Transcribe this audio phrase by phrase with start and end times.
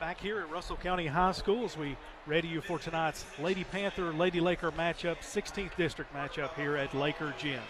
[0.00, 1.94] back here at Russell County High School as we
[2.26, 7.34] ready you for tonight's Lady Panther Lady Laker matchup, 16th district matchup here at Laker
[7.38, 7.60] Gym.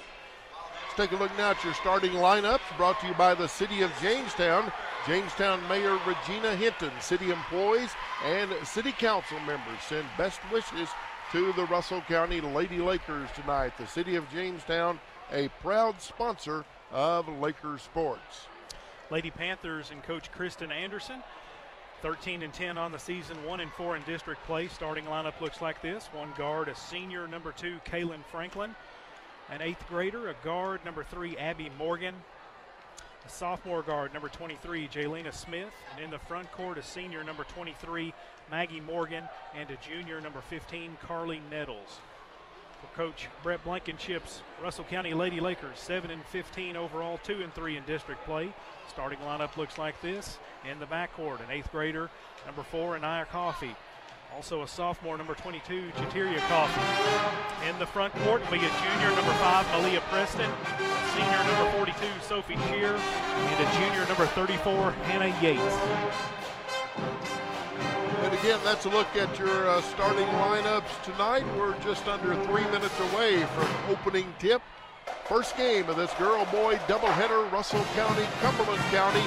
[0.85, 3.82] Let's take a look now at your starting lineups brought to you by the City
[3.82, 4.72] of Jamestown.
[5.08, 7.91] Jamestown Mayor Regina Hinton, city employees,
[8.25, 10.89] and city council members send best wishes
[11.33, 13.73] to the Russell County Lady Lakers tonight.
[13.77, 15.01] The City of Jamestown,
[15.33, 18.47] a proud sponsor of Lakers sports.
[19.11, 21.25] Lady Panthers and Coach Kristen Anderson
[22.03, 24.69] 13 and 10 on the season, 1 and 4 in district play.
[24.69, 26.07] Starting lineup looks like this.
[26.12, 28.74] One guard, a senior, number two, Kaylin Franklin,
[29.51, 32.15] an eighth grader, a guard, number three, Abby Morgan,
[33.27, 37.45] a sophomore guard, number 23, Jaylena Smith, and in the front court, a senior, number
[37.45, 38.15] 23,
[38.51, 39.24] Maggie Morgan,
[39.55, 41.98] and a junior, number 15, Carly Nettles.
[42.80, 47.77] For Coach Brett Blankenship's Russell County Lady Lakers, 7 and 15 overall, 2 and 3
[47.77, 48.52] in district play.
[48.88, 50.38] Starting lineup looks like this.
[50.71, 52.09] In the backcourt, an eighth grader,
[52.47, 53.74] number four, Anaya Coffee.
[54.35, 57.69] Also a sophomore, number 22, Chateria Coffee.
[57.69, 60.51] In the front court, we get junior, number five, Malia Preston.
[61.15, 62.95] Senior, number 42, Sophie Shear.
[62.95, 67.40] And a junior, number 34, Hannah Yates.
[68.41, 71.44] Again, that's a look at your uh, starting lineups tonight.
[71.59, 74.62] We're just under three minutes away from opening tip.
[75.28, 79.21] First game of this girl boy doubleheader, Russell County, Cumberland County,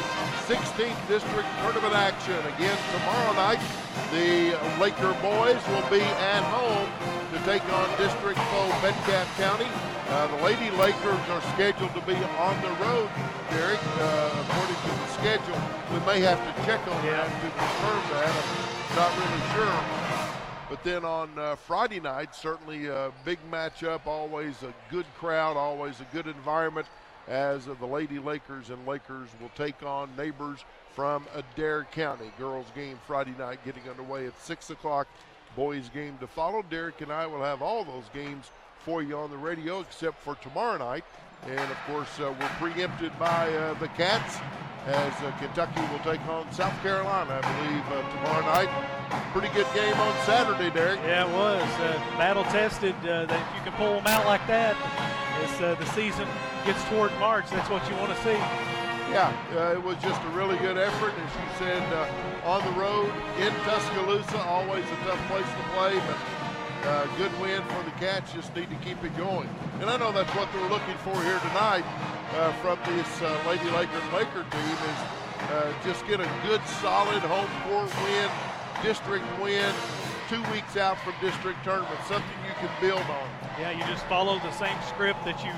[0.49, 2.33] 16th District Tournament action.
[2.57, 3.61] Again, tomorrow night,
[4.09, 6.89] the Laker boys will be at home
[7.37, 9.69] to take on District foe Metcalfe County.
[10.09, 13.09] Uh, the Lady Lakers are scheduled to be on the road,
[13.53, 15.61] Derek, uh, according to the schedule.
[15.93, 18.72] We may have to check on that to confirm that.
[18.95, 19.83] Not really sure.
[20.69, 25.99] But then on uh, Friday night, certainly a big matchup, always a good crowd, always
[25.99, 26.85] a good environment
[27.27, 32.31] as the Lady Lakers and Lakers will take on neighbors from Adair County.
[32.37, 35.07] Girls game Friday night getting underway at 6 o'clock.
[35.55, 36.63] Boys game to follow.
[36.69, 38.51] Derek and I will have all those games
[38.85, 41.03] for you on the radio except for tomorrow night.
[41.47, 44.39] And of course, uh, we're preempted by uh, the Cats
[44.85, 48.69] as uh, Kentucky will take on South Carolina, I believe, uh, tomorrow night.
[49.31, 50.99] Pretty good game on Saturday, Derek.
[51.03, 51.63] Yeah, it was.
[51.79, 52.95] Uh, battle tested.
[53.03, 54.75] Uh, that if you can pull them out like that,
[55.43, 56.27] as uh, the season
[56.65, 58.39] gets toward March, that's what you want to see.
[59.11, 61.13] Yeah, uh, it was just a really good effort.
[61.15, 61.83] As you said,
[62.43, 66.17] on the road in Tuscaloosa, always a tough place to play, but
[66.85, 68.33] uh, good win for the Cats.
[68.33, 69.49] Just need to keep it going.
[69.79, 71.85] And I know that's what they're looking for here tonight
[72.35, 74.99] uh, from this uh, Lady Laker Laker team is
[75.51, 78.29] uh, just get a good, solid home court win,
[78.81, 79.73] district win,
[80.29, 83.27] two weeks out from district tournament, something you can build on.
[83.59, 85.51] Yeah, you just follow the same script that you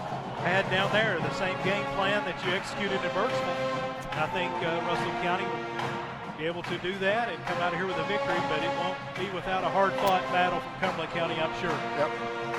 [0.44, 3.86] had down there, the same game plan that you executed in Burkesville.
[4.18, 5.46] I think uh, Russell County
[6.38, 8.70] be able to do that and come out of here with a victory, but it
[8.80, 11.72] won't be without a hard-fought battle from Cumberland County, I'm sure.
[11.98, 12.12] Yep.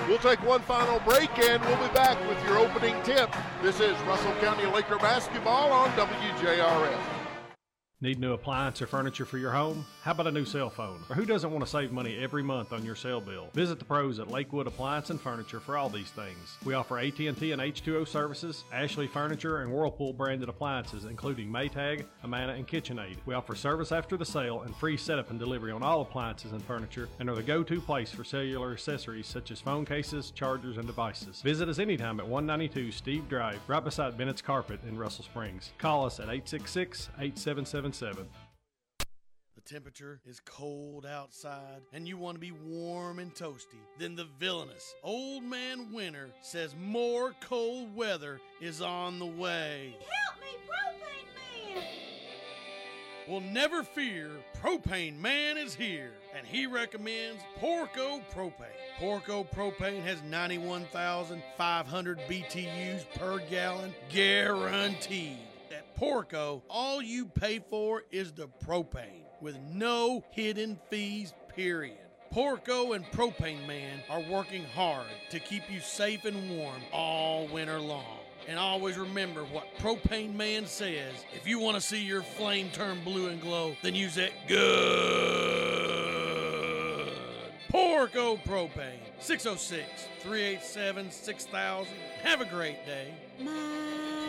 [0.08, 3.34] We'll take one final break and we'll be back with your opening tip.
[3.62, 7.00] This is Russell County Laker basketball on WJRS.
[8.00, 9.84] Need new appliance or furniture for your home?
[10.06, 11.02] How about a new cell phone?
[11.10, 13.48] Or who doesn't want to save money every month on your cell bill?
[13.54, 16.58] Visit the pros at Lakewood Appliance and Furniture for all these things.
[16.64, 22.52] We offer AT&T and H2O services, Ashley Furniture, and Whirlpool branded appliances, including Maytag, Amana,
[22.52, 23.16] and KitchenAid.
[23.26, 26.62] We offer service after the sale and free setup and delivery on all appliances and
[26.62, 30.86] furniture, and are the go-to place for cellular accessories such as phone cases, chargers, and
[30.86, 31.42] devices.
[31.42, 35.72] Visit us anytime at 192 Steve Drive, right beside Bennett's Carpet in Russell Springs.
[35.78, 38.28] Call us at 866 877 777.
[38.28, 38.45] The
[39.66, 43.80] temperature is cold outside and you want to be warm and toasty.
[43.98, 49.96] Then the villainous old man winter says more cold weather is on the way.
[49.98, 51.84] Help me, Propane Man!
[53.28, 54.30] Well, never fear,
[54.62, 58.66] Propane Man is here, and he recommends Porco Propane.
[59.00, 65.38] Porco Propane has 91,500 BTUs per gallon, guaranteed.
[65.72, 71.98] At Porco, all you pay for is the propane, with no hidden fees, period.
[72.30, 77.80] Porco and Propane Man are working hard to keep you safe and warm all winter
[77.80, 78.18] long.
[78.48, 81.14] And always remember what Propane Man says.
[81.34, 85.56] If you want to see your flame turn blue and glow, then use that good
[87.70, 89.00] Porco Propane.
[89.18, 91.92] 606 387 6000.
[92.22, 93.14] Have a great day.
[93.40, 94.25] My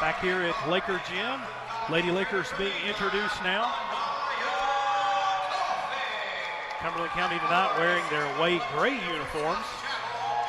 [0.00, 1.40] Back here at Laker Gym,
[1.88, 3.72] Lady Lakers being introduced now.
[6.80, 9.64] Cumberland County tonight wearing their away gray uniforms.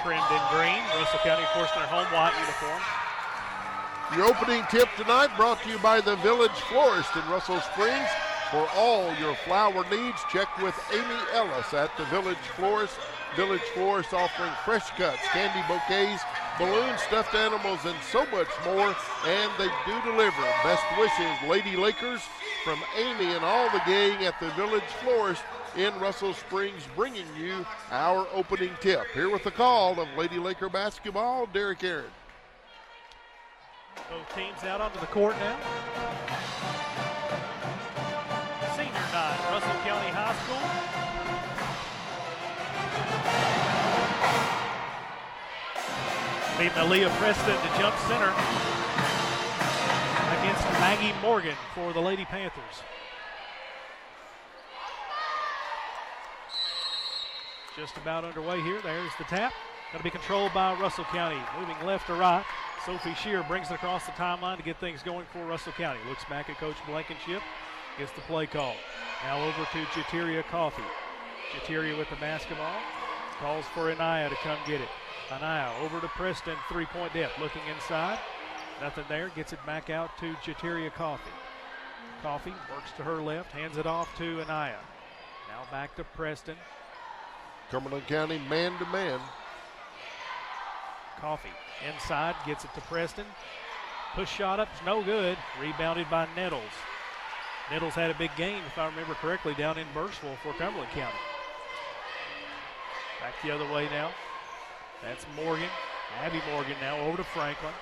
[0.03, 0.81] trimmed in green.
[0.99, 2.81] Russell County, of course, in their home white uniform.
[4.13, 8.09] Your opening tip tonight brought to you by the Village Florist in Russell Springs.
[8.51, 12.99] For all your flower needs, check with Amy Ellis at the Village Florist.
[13.35, 16.21] Village Florist offering fresh cuts, candy bouquets,
[16.57, 18.95] balloons, stuffed animals, and so much more.
[19.25, 20.41] And they do deliver.
[20.63, 22.21] Best wishes, Lady Lakers,
[22.63, 25.43] from Amy and all the gang at the Village Florist
[25.75, 29.05] in Russell Springs, bringing you our opening tip.
[29.13, 32.05] Here with the call of Lady Laker basketball, Derek Aaron.
[34.09, 35.57] Both teams out onto the court now.
[38.75, 40.84] Senior night, Russell County High School.
[46.59, 48.31] Need Malia Preston to jump center
[50.39, 52.81] against Maggie Morgan for the Lady Panthers.
[57.75, 58.79] Just about underway here.
[58.81, 59.51] There's the tap.
[59.91, 61.41] Going to be controlled by Russell County.
[61.59, 62.45] Moving left to right.
[62.85, 65.99] Sophie Shear brings it across the timeline to get things going for Russell County.
[66.07, 67.41] Looks back at Coach Blankenship.
[67.99, 68.75] Gets the play call.
[69.25, 70.83] Now over to Jateria Coffee.
[71.51, 72.77] Jateria with the basketball.
[73.39, 74.87] Calls for Anaya to come get it.
[75.31, 76.55] Anaya over to Preston.
[76.69, 77.39] Three point depth.
[77.39, 78.19] Looking inside.
[78.81, 79.29] Nothing there.
[79.29, 81.31] Gets it back out to Jateria Coffee.
[82.21, 83.51] Coffee works to her left.
[83.51, 84.79] Hands it off to Anaya.
[85.49, 86.55] Now back to Preston.
[87.71, 89.19] Cumberland County man to man.
[91.19, 91.49] Coffee
[91.87, 93.25] inside gets it to Preston.
[94.13, 95.37] Push shot up no good.
[95.59, 96.61] Rebounded by Nettles.
[97.71, 101.17] Nettles had a big game, if I remember correctly, down in Burkesville for Cumberland County.
[103.21, 104.11] Back the other way now.
[105.05, 105.69] That's Morgan.
[106.19, 107.73] Abby Morgan now over to Franklin.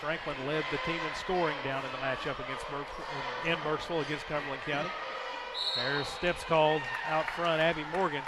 [0.00, 2.86] Franklin led the team in scoring down in the matchup against Burke,
[3.44, 4.88] in Burkesville against Cumberland County.
[5.76, 7.60] There's steps called out front.
[7.60, 8.22] Abby Morgan.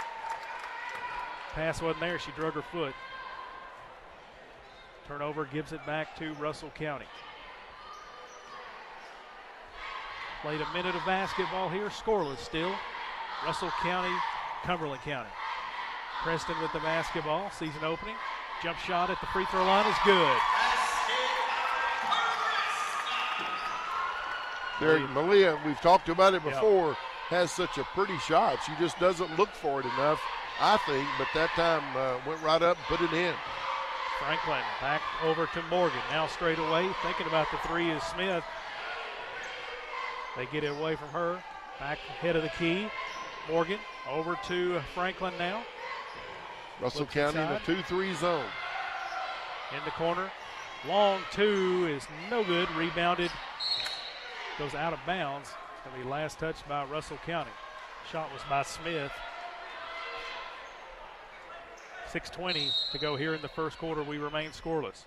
[1.53, 2.19] Pass wasn't there.
[2.19, 2.93] She drug her foot.
[5.07, 7.05] Turnover gives it back to Russell County.
[10.43, 12.75] Played a minute of basketball here, scoreless still.
[13.43, 14.13] Russell County,
[14.63, 15.29] Cumberland County.
[16.23, 18.15] Preston with the basketball, season opening.
[18.61, 20.37] Jump shot at the free throw line is good.
[24.79, 26.53] There, Malia, we've talked about it Yep.
[26.53, 26.95] before,
[27.29, 28.59] has such a pretty shot.
[28.65, 30.21] She just doesn't look for it enough,
[30.59, 33.33] I think, but that time uh, went right up and put it in.
[34.19, 35.99] Franklin back over to Morgan.
[36.11, 38.43] Now straight away, thinking about the three is Smith.
[40.37, 41.41] They get it away from her.
[41.79, 42.89] Back head of the key.
[43.49, 43.79] Morgan
[44.09, 45.63] over to Franklin now.
[46.81, 48.45] Russell Looks County in a 2 3 zone.
[49.75, 50.31] In the corner.
[50.87, 52.69] Long two is no good.
[52.71, 53.31] Rebounded.
[54.57, 55.49] Goes out of bounds.
[55.49, 57.51] It's going to be last touched by Russell County.
[58.11, 59.11] Shot was by Smith.
[62.11, 64.01] 6.20 to go here in the first quarter.
[64.01, 65.03] We remain scoreless.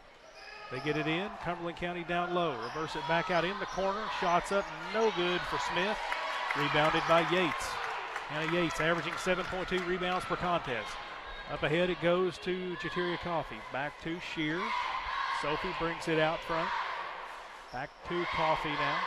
[0.71, 1.29] They get it in.
[1.43, 2.57] Cumberland County down low.
[2.63, 4.03] Reverse it back out in the corner.
[4.21, 4.65] Shots up.
[4.95, 5.99] No good for Smith.
[6.57, 7.65] Rebounded by Yates.
[8.29, 10.89] Hannah Yates averaging 7.2 rebounds per contest.
[11.51, 13.61] Up ahead it goes to Jateria Coffee.
[13.73, 14.61] Back to Shear.
[15.41, 16.69] Sophie brings it out front.
[17.73, 18.99] Back to Coffee now.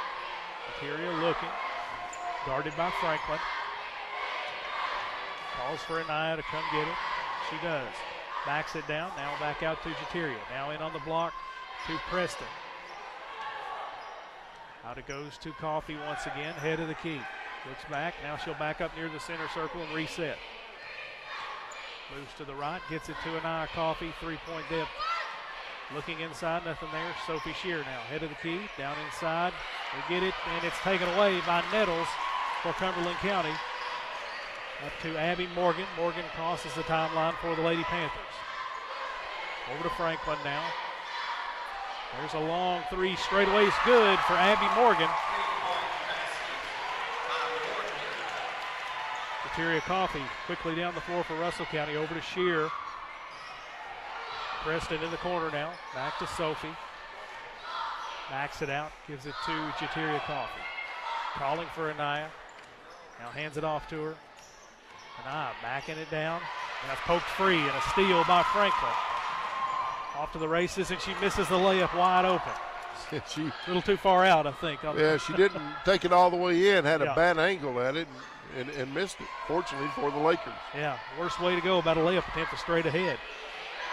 [0.79, 1.49] Jateria looking.
[2.45, 3.39] Guarded by Franklin.
[5.57, 6.93] Calls for Anaya to come get it.
[7.49, 7.87] She does.
[8.45, 9.11] Backs it down.
[9.17, 10.37] Now back out to Jateria.
[10.51, 11.33] Now in on the block
[11.87, 12.47] to Preston.
[14.83, 16.53] Out it goes to Coffee once again.
[16.53, 17.19] Head of the key.
[17.67, 18.13] Looks back.
[18.21, 20.37] Now she'll back up near the center circle and reset.
[22.13, 22.81] Moves to the right.
[22.89, 24.13] Gets it to Anaya Coffee.
[24.19, 24.89] Three point depth.
[25.93, 26.65] Looking inside.
[26.65, 27.15] Nothing there.
[27.25, 27.99] Sophie Shear now.
[28.09, 28.59] Head of the key.
[28.77, 29.53] Down inside.
[29.93, 30.33] They get it.
[30.55, 32.07] And it's taken away by Nettles
[32.61, 33.53] for Cumberland County.
[34.85, 35.85] Up to Abby Morgan.
[35.97, 38.35] Morgan crosses the timeline for the Lady Panthers.
[39.73, 40.63] Over to Franklin now.
[42.19, 45.09] There's a long three straightaways good for Abby Morgan.
[49.57, 51.95] Materia Coffee quickly down the floor for Russell County.
[51.95, 52.67] Over to Shear.
[54.63, 55.71] Preston in the corner now.
[55.93, 56.75] Back to Sophie.
[58.29, 58.91] Backs it out.
[59.07, 60.59] Gives it to Jateria Coffee.
[61.35, 62.27] Calling for Anaya.
[63.21, 64.15] Now hands it off to her.
[65.25, 66.41] Anaya backing it down.
[66.81, 68.91] And that's poked free and a steal by Franklin.
[70.17, 72.51] Off to the races, and she misses the layup wide open.
[73.29, 74.81] she, A little too far out, I think.
[74.83, 78.07] yeah, she didn't take it all the way in, had a bad angle at it,
[78.55, 80.53] and, and missed it, fortunately for the Lakers.
[80.73, 83.17] Yeah, worst way to go about a layup attempt straight ahead.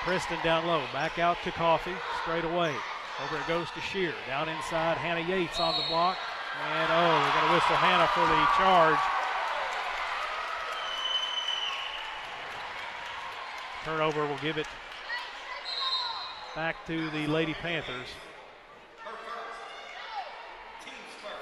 [0.02, 2.74] Preston down low, back out to Coffee, straight away.
[3.22, 4.12] Over it goes to Shear.
[4.26, 6.16] Down inside, Hannah Yates on the block.
[6.74, 8.98] And oh, they're going to whistle Hannah for the charge.
[13.84, 14.66] Turnover will give it
[16.54, 18.08] back to the Lady Panthers.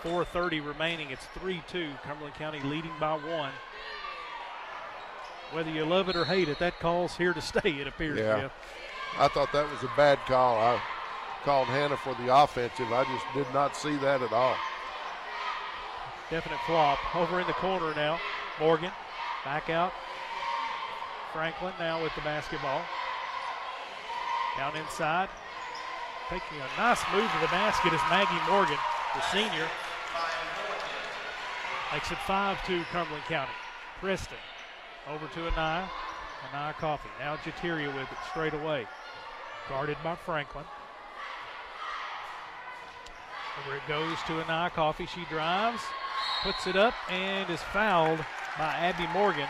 [0.02, 1.11] 4.30 remaining.
[1.11, 1.90] It's 3 2.
[2.04, 3.52] Cumberland County leading by one.
[5.52, 8.42] Whether you love it or hate it, that call's here to stay, it appears, Yeah.
[8.42, 8.52] Jeff.
[9.19, 10.59] I thought that was a bad call.
[10.59, 10.80] I
[11.45, 12.92] called Hannah for the offensive.
[12.92, 14.54] I just did not see that at all.
[16.30, 16.99] Definite flop.
[17.16, 18.21] Over in the corner now.
[18.61, 18.92] Morgan
[19.45, 19.92] back out.
[21.33, 22.83] Franklin now with the basketball.
[24.57, 25.28] Down inside.
[26.28, 28.78] Taking a nice move to the basket is Maggie Morgan,
[29.16, 29.66] the senior.
[31.92, 33.52] Makes it 5 2 Cumberland County.
[34.00, 34.38] Preston
[35.09, 35.88] over to Anaya.
[36.49, 37.11] Anaya Coffee.
[37.18, 38.87] Now Jateria with it straight away.
[39.68, 40.64] Guarded by Franklin.
[43.61, 45.06] Over it goes to Anaya Coffee.
[45.06, 45.82] She drives,
[46.42, 48.25] puts it up, and is fouled
[48.56, 49.49] by Abby Morgan.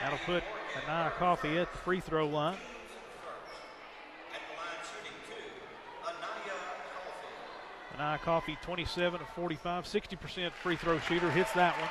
[0.00, 0.42] That'll put
[0.82, 2.56] Anaya Coffee at the free throw line.
[7.98, 11.88] Anaya Coffee 27 of 45, 60% free throw shooter, hits that one.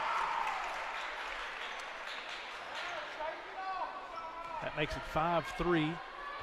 [4.61, 5.91] That makes it 5 3.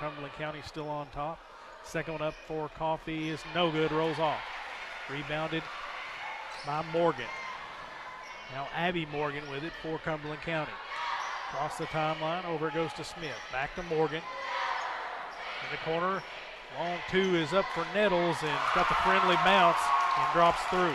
[0.01, 1.39] Cumberland County still on top.
[1.85, 4.41] Second one up for Coffee is no good, rolls off.
[5.09, 5.63] Rebounded
[6.67, 7.27] by Morgan.
[8.53, 10.73] Now Abby Morgan with it for Cumberland County.
[11.51, 13.37] Across the timeline, over it goes to Smith.
[13.53, 14.23] Back to Morgan.
[14.23, 16.23] In the corner,
[16.79, 19.79] long two is up for Nettles and got the friendly bounce
[20.19, 20.95] and drops through.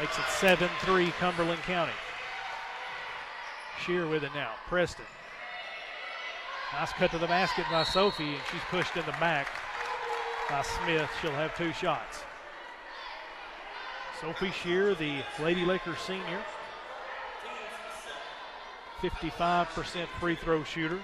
[0.00, 1.92] Makes it 7 3 Cumberland County.
[3.84, 4.52] Shear with it now.
[4.66, 5.04] Preston.
[6.72, 9.48] Nice cut to the basket by Sophie, and she's pushed in the back
[10.48, 11.10] by Smith.
[11.20, 12.22] She'll have two shots.
[14.20, 16.40] Sophie Shear, the Lady Lakers senior,
[19.00, 21.00] 55% free throw shooter.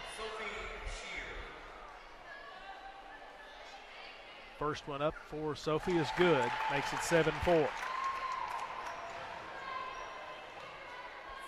[4.58, 7.68] First one up for Sophie is good, makes it 7 4.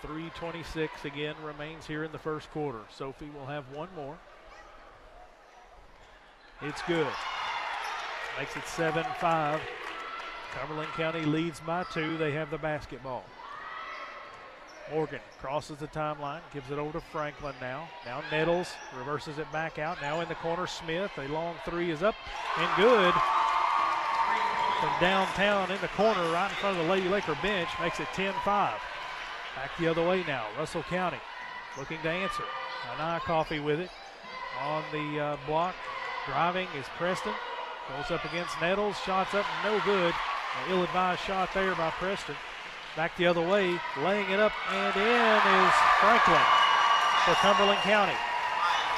[0.01, 2.79] 326 again remains here in the first quarter.
[2.95, 4.17] Sophie will have one more.
[6.61, 7.07] It's good.
[8.37, 9.61] Makes it 7 5.
[10.53, 12.17] Cumberland County leads by two.
[12.17, 13.23] They have the basketball.
[14.91, 17.87] Morgan crosses the timeline, gives it over to Franklin now.
[18.05, 20.01] Now Nettles reverses it back out.
[20.01, 21.11] Now in the corner, Smith.
[21.17, 22.15] A long three is up
[22.57, 23.13] and good.
[24.79, 28.07] From downtown in the corner, right in front of the Lady Laker bench, makes it
[28.13, 28.79] 10 5.
[29.55, 30.45] Back the other way now.
[30.57, 31.19] Russell County
[31.77, 32.43] looking to answer.
[32.93, 33.89] Anaya Coffee with it.
[34.61, 35.75] On the uh, block,
[36.25, 37.33] driving is Preston.
[37.89, 38.97] Goes up against Nettles.
[38.99, 40.13] Shots up, no good.
[40.13, 42.35] An ill advised shot there by Preston.
[42.95, 46.41] Back the other way, laying it up and in is Franklin
[47.25, 48.17] for Cumberland County.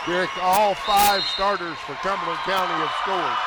[0.08, 3.38] Derek, all five starters for Cumberland County have scored.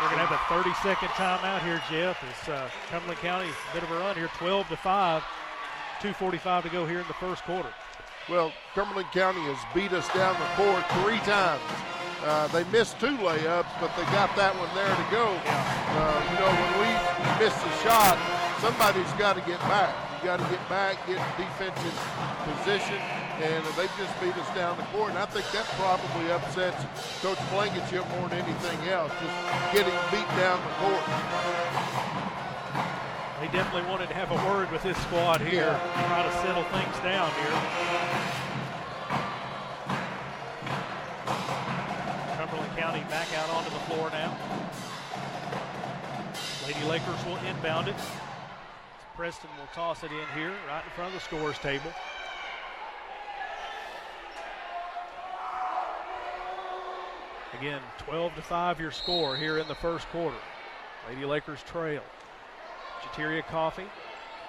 [0.00, 2.22] We're going to have a 30 second timeout here, Jeff.
[2.28, 5.22] It's uh, Cumberland County, a bit of a run here, 12 to 5.
[6.00, 7.68] 2.45 to go here in the first quarter.
[8.28, 11.62] Well, Cumberland County has beat us down the court three times.
[12.24, 15.28] Uh, they missed two layups, but they got that one there to go.
[15.44, 16.90] Uh, you know, when we
[17.44, 18.16] miss a shot,
[18.64, 19.92] somebody's got to get back.
[20.16, 21.98] You got to get back, get defensive
[22.48, 22.96] position,
[23.44, 25.10] and they've just beat us down the court.
[25.10, 26.80] And I think that probably upsets
[27.20, 29.36] Coach Blankenship more than anything else, just
[29.76, 31.04] getting beat down the court.
[33.44, 35.68] They definitely wanted to have a word with his squad here,
[36.08, 37.56] try to settle things down here.
[42.40, 44.32] Cumberland County back out onto the floor now.
[46.64, 47.96] Lady Lakers will inbound it.
[49.16, 51.92] Preston will toss it in here, right in front of the scores table.
[57.58, 60.36] Again, 12 to 5 your score here in the first quarter.
[61.08, 62.02] Lady Lakers trail.
[63.02, 63.86] Jateria Coffee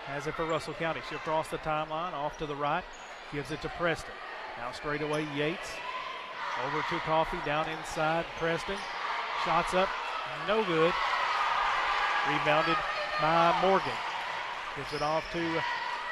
[0.06, 1.02] has it for Russell County.
[1.10, 2.84] She'll cross the timeline off to the right,
[3.32, 4.14] gives it to Preston.
[4.58, 5.70] Now straight away Yates.
[6.66, 8.78] Over to Coffee, down inside Preston.
[9.44, 9.90] Shots up,
[10.48, 10.94] no good.
[12.28, 12.78] Rebounded
[13.22, 13.94] by Morgan.
[14.76, 15.62] Gives it off to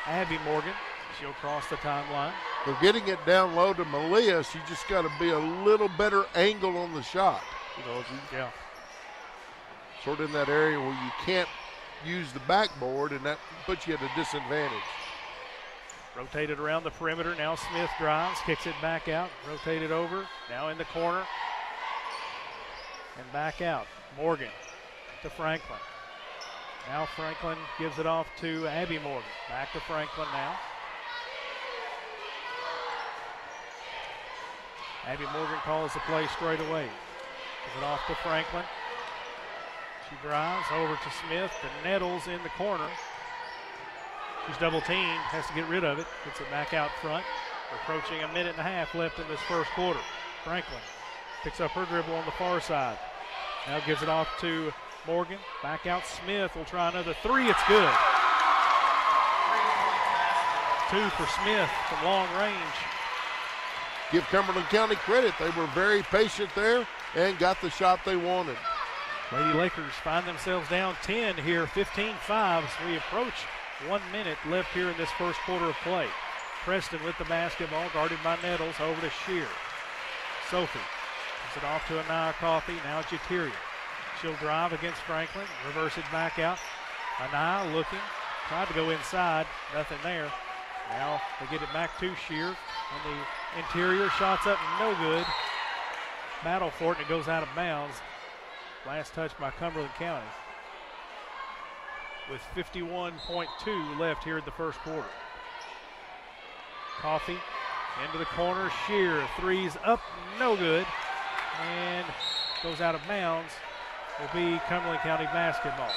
[0.08, 0.74] Abby Morgan.
[1.20, 2.32] She'll cross the timeline.
[2.66, 4.44] They're getting it down low to Malia.
[4.44, 7.42] She just got to be a little better angle on the shot.
[7.78, 8.50] You know, Yeah.
[10.04, 11.50] sort of in that area where you can't
[12.06, 14.84] use the backboard, and that puts you at a disadvantage.
[16.16, 17.34] Rotated around the perimeter.
[17.36, 20.28] Now Smith drives, kicks it back out, rotated over.
[20.50, 21.26] Now in the corner.
[23.18, 23.88] And back out.
[24.18, 24.50] Morgan
[25.22, 25.80] to Franklin.
[26.88, 29.30] Now Franklin gives it off to Abby Morgan.
[29.48, 30.60] Back to Franklin now.
[35.08, 36.84] Abby Morgan calls the play straight away.
[36.84, 38.64] Gives it off to Franklin.
[40.10, 41.54] She drives over to Smith.
[41.62, 42.88] The Nettles in the corner.
[44.48, 46.08] She's double teamed, has to get rid of it.
[46.26, 47.24] Gets it back out front.
[47.84, 50.00] Approaching a minute and a half left in this first quarter.
[50.44, 50.82] Franklin
[51.44, 52.98] picks up her dribble on the far side.
[53.68, 54.74] Now gives it off to
[55.06, 55.40] Morgan.
[55.62, 57.50] Back out Smith will try another three.
[57.50, 57.94] It's good.
[60.90, 62.76] Two for Smith from long range.
[64.12, 65.34] Give Cumberland County credit.
[65.40, 68.58] They were very patient there and got the shot they wanted.
[69.32, 73.34] Lady Lakers find themselves down 10 here, 15 5 as we approach
[73.88, 76.08] one minute left here in this first quarter of play.
[76.64, 79.48] Preston with the basketball, guarded by Nettles, over to Shear.
[80.50, 83.52] Sophie gives it off to Anaya Coffee, now Jeteria.
[84.24, 86.58] She'll drive against Franklin, reverse it back out.
[87.20, 88.00] Anaya looking,
[88.48, 90.32] tried to go inside, nothing there.
[90.92, 92.56] Now they get it back to Shear on
[93.04, 95.26] the interior, shots up, no good.
[96.42, 97.98] Battle for it, and it goes out of bounds.
[98.88, 100.26] Last touch by Cumberland County.
[102.32, 105.10] With 51.2 left here in the first quarter.
[107.02, 107.40] Coffee
[108.06, 108.72] into the corner.
[108.88, 110.02] Shear threes up,
[110.40, 110.86] no good.
[111.62, 112.06] And
[112.64, 113.52] goes out of bounds.
[114.20, 115.90] Will be Cumberland County basketball.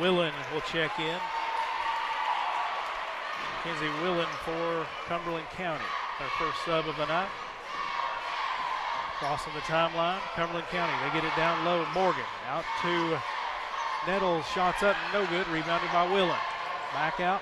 [0.00, 1.18] Willen will check in.
[3.62, 5.84] Kenzie Willen for Cumberland County.
[6.18, 7.28] Their first sub of the night.
[9.18, 10.92] Crossing the timeline, Cumberland County.
[11.04, 11.86] They get it down low.
[11.94, 13.18] Morgan out to
[14.06, 14.46] Nettles.
[14.48, 15.46] Shots up, no good.
[15.48, 16.38] Rebounded by Willen.
[16.92, 17.40] Back out.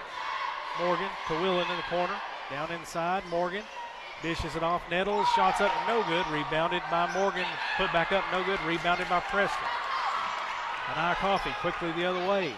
[0.79, 2.15] Morgan to Willen in the corner.
[2.51, 3.65] Down inside, Morgan
[4.23, 4.83] dishes it off.
[4.91, 5.29] Nettles.
[5.35, 6.27] Shots up, no good.
[6.29, 7.47] Rebounded by Morgan.
[7.77, 8.61] Put back up, no good.
[8.63, 9.69] Rebounded by Preston.
[10.89, 12.53] And Anaya Coffee quickly the other way.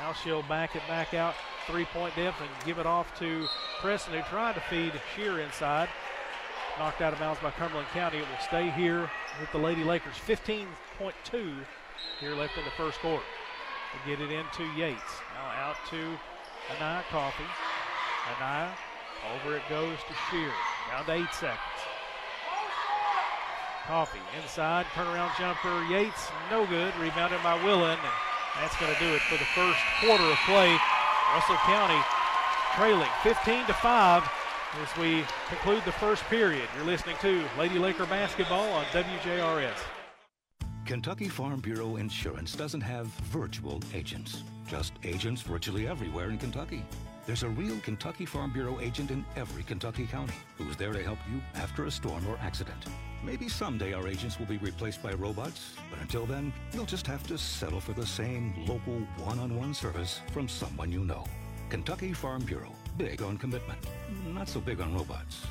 [0.00, 1.34] Now she'll back it back out
[1.66, 3.46] three-point depth and give it off to
[3.80, 5.88] Preston, who tried to feed Shear inside.
[6.78, 8.18] Knocked out of bounds by Cumberland County.
[8.18, 9.10] It will stay here
[9.40, 10.14] with the Lady Lakers.
[10.26, 10.66] 15.2
[12.20, 13.24] here left in the first quarter.
[14.04, 15.22] Get it into Yates.
[15.34, 16.18] Now out to
[16.76, 17.44] Anaya Coffee.
[18.36, 18.70] Anaya,
[19.34, 20.50] over it goes to Shear.
[20.90, 21.60] Down to eight seconds.
[23.86, 25.84] Coffee inside, turnaround jumper.
[25.84, 26.92] Yates, no good.
[26.98, 27.98] Rebounded by Willen.
[27.98, 30.76] And that's going to do it for the first quarter of play.
[31.34, 32.00] Russell County
[32.76, 34.22] trailing 15 to 5
[34.82, 36.68] as we conclude the first period.
[36.76, 39.78] You're listening to Lady Laker basketball on WJRS.
[40.84, 46.84] Kentucky Farm Bureau Insurance doesn't have virtual agents, just agents virtually everywhere in Kentucky.
[47.26, 51.18] There's a real Kentucky Farm Bureau agent in every Kentucky county who's there to help
[51.28, 52.86] you after a storm or accident.
[53.24, 57.26] Maybe someday our agents will be replaced by robots, but until then, you'll just have
[57.26, 61.24] to settle for the same local one on one service from someone you know.
[61.68, 63.80] Kentucky Farm Bureau, big on commitment,
[64.28, 65.44] not so big on robots.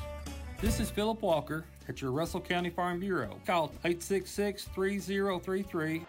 [0.62, 3.38] This is Philip Walker at your Russell County Farm Bureau.
[3.44, 6.06] Call 866 3033.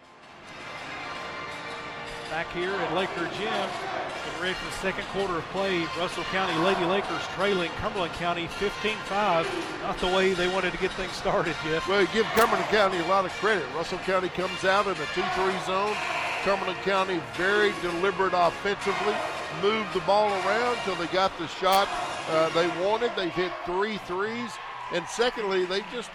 [2.30, 5.86] Back here at Laker Gym, getting ready for the second quarter of play.
[5.98, 9.82] Russell County Lady Lakers trailing Cumberland County 15-5.
[9.82, 11.88] Not the way they wanted to get things started, Jeff.
[11.88, 13.64] Well, you give Cumberland County a lot of credit.
[13.74, 15.96] Russell County comes out in a 2-3 zone.
[16.44, 19.16] Cumberland County very deliberate offensively,
[19.62, 21.88] moved the ball around until they got the shot
[22.30, 23.12] uh, they wanted.
[23.16, 24.52] They've hit three threes.
[24.92, 26.10] And secondly, they just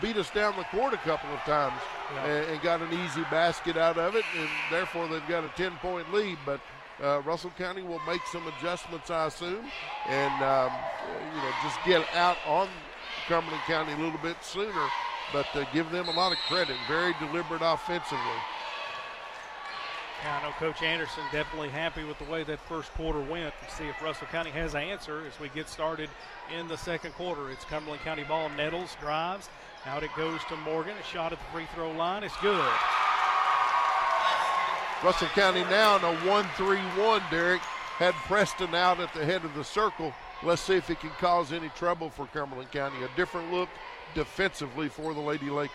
[0.00, 1.80] beat us down the court a couple of times
[2.20, 5.72] And, and got an easy basket out of it, and therefore they've got a 10
[5.76, 6.38] point lead.
[6.44, 6.60] But
[7.02, 9.64] uh, Russell County will make some adjustments, I assume,
[10.08, 10.72] and um,
[11.34, 12.68] you know just get out on
[13.26, 14.88] Cumberland County a little bit sooner.
[15.32, 16.76] But uh, give them a lot of credit.
[16.86, 18.18] Very deliberate offensively.
[20.22, 23.52] Yeah, I know Coach Anderson definitely happy with the way that first quarter went.
[23.66, 26.10] To see if Russell County has an answer as we get started
[26.56, 27.50] in the second quarter.
[27.50, 28.48] It's Cumberland County ball.
[28.50, 29.48] Nettles drives.
[29.86, 30.94] Out it goes to Morgan.
[30.96, 32.22] A shot at the free throw line.
[32.22, 32.64] It's good.
[35.02, 37.30] Russell County now in a 1-3-1.
[37.30, 37.60] Derek
[37.98, 40.14] had Preston out at the head of the circle.
[40.44, 43.02] Let's see if it can cause any trouble for Cumberland County.
[43.02, 43.68] A different look
[44.14, 45.74] defensively for the Lady Lakers.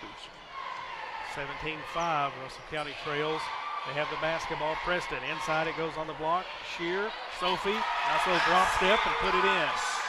[1.36, 1.76] 17-5.
[1.96, 3.42] Russell County trails.
[3.88, 4.76] They have the basketball.
[4.84, 6.46] Preston inside it goes on the block.
[6.78, 10.07] Shear, Sophie, nice little drop step and put it in.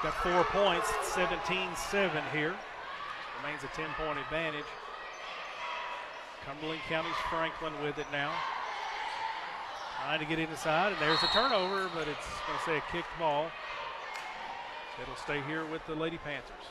[0.00, 2.54] Got four points, 17-7 here.
[3.42, 4.64] Remains a 10-point advantage.
[6.46, 8.32] Cumberland County's Franklin with it now.
[10.04, 13.08] Trying to get inside, and there's a turnover, but it's going to say a kicked
[13.18, 13.50] ball.
[15.02, 16.66] It'll stay here with the Lady Panthers.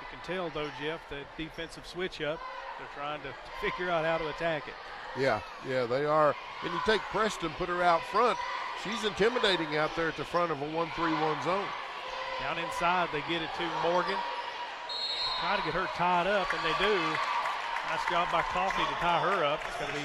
[0.00, 2.40] You can tell, though, Jeff, the defensive switch up.
[2.78, 4.74] They're trying to figure out how to attack it.
[5.16, 6.34] Yeah, yeah, they are.
[6.64, 8.36] And you take Preston, put her out front.
[8.82, 11.64] She's intimidating out there at the front of a 1 3 1 zone.
[12.40, 14.16] Down inside, they get it to Morgan.
[15.40, 16.94] Try to get her tied up, and they do.
[17.90, 19.60] Nice job by Coffee to tie her up.
[19.68, 20.04] It's going to be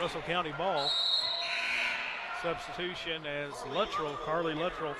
[0.00, 0.90] Russell County ball.
[2.42, 4.94] Substitution as Luttrell, Carly Luttrell,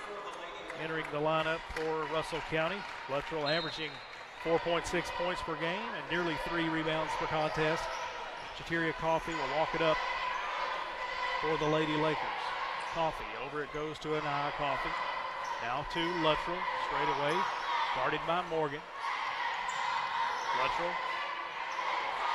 [0.82, 2.76] entering the lineup for Russell County.
[3.10, 3.90] Luttrell averaging
[4.44, 7.82] 4.6 points per game and nearly three rebounds per contest.
[8.56, 9.96] Chateria Coffee will walk it up
[11.40, 12.42] for the Lady Lakers.
[12.94, 14.94] Coffee, over it goes to Anaya Coffee.
[15.62, 17.36] Now to Luttrell, straight away,
[17.94, 18.80] guarded by Morgan.
[20.60, 20.96] Luttrell,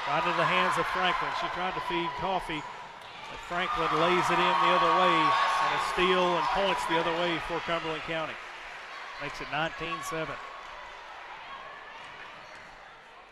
[0.07, 1.31] right into the hands of Franklin.
[1.41, 5.81] She tried to feed Coffee, but Franklin lays it in the other way, and a
[5.93, 8.37] steal and points the other way for Cumberland County.
[9.21, 10.29] Makes it 19-7.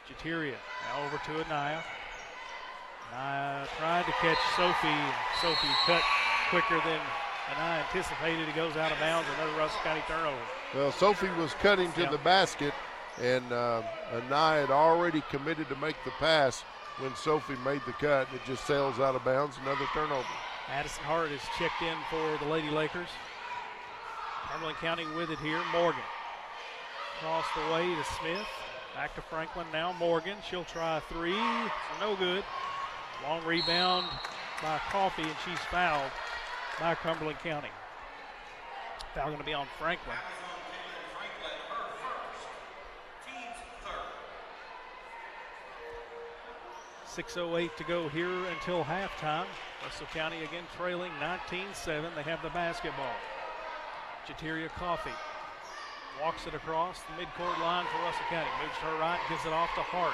[0.09, 0.57] Chateria
[0.89, 1.81] now over to Anaya.
[3.13, 6.01] Anaya tried to catch Sophie, and Sophie cut
[6.49, 6.99] quicker than
[7.55, 8.45] Anaya anticipated.
[8.47, 9.27] He goes out of bounds.
[9.37, 10.37] Another Russell County turnover.
[10.75, 12.11] Well, Sophie was cutting to Yep.
[12.11, 12.73] the basket,
[13.21, 13.81] and uh,
[14.13, 16.61] Anaya had already committed to make the pass
[16.99, 18.27] when Sophie made the cut.
[18.33, 19.57] It just sails out of bounds.
[19.63, 20.27] Another turnover.
[20.71, 23.09] Addison Hart is checked in for the Lady Lakers.
[24.51, 25.59] Cumberland County with it here.
[25.71, 26.01] Morgan.
[27.17, 28.45] Across the way to Smith.
[28.95, 29.93] Back to Franklin now.
[29.93, 30.37] Morgan.
[30.47, 31.33] She'll try three.
[31.37, 32.43] It's no good.
[33.23, 34.07] Long rebound
[34.61, 36.11] by Coffee, and she's fouled
[36.79, 37.69] by Cumberland County.
[39.13, 40.15] Foul going to be on Franklin.
[47.05, 49.47] Six oh eight to go here until halftime.
[49.83, 52.15] Russell County again trailing 19-7.
[52.15, 53.15] They have the basketball.
[54.27, 55.09] Chateria Coffee
[56.21, 58.49] walks it across the midcourt line for Russell County.
[58.61, 60.13] Moves to her right, gives it off to Hart.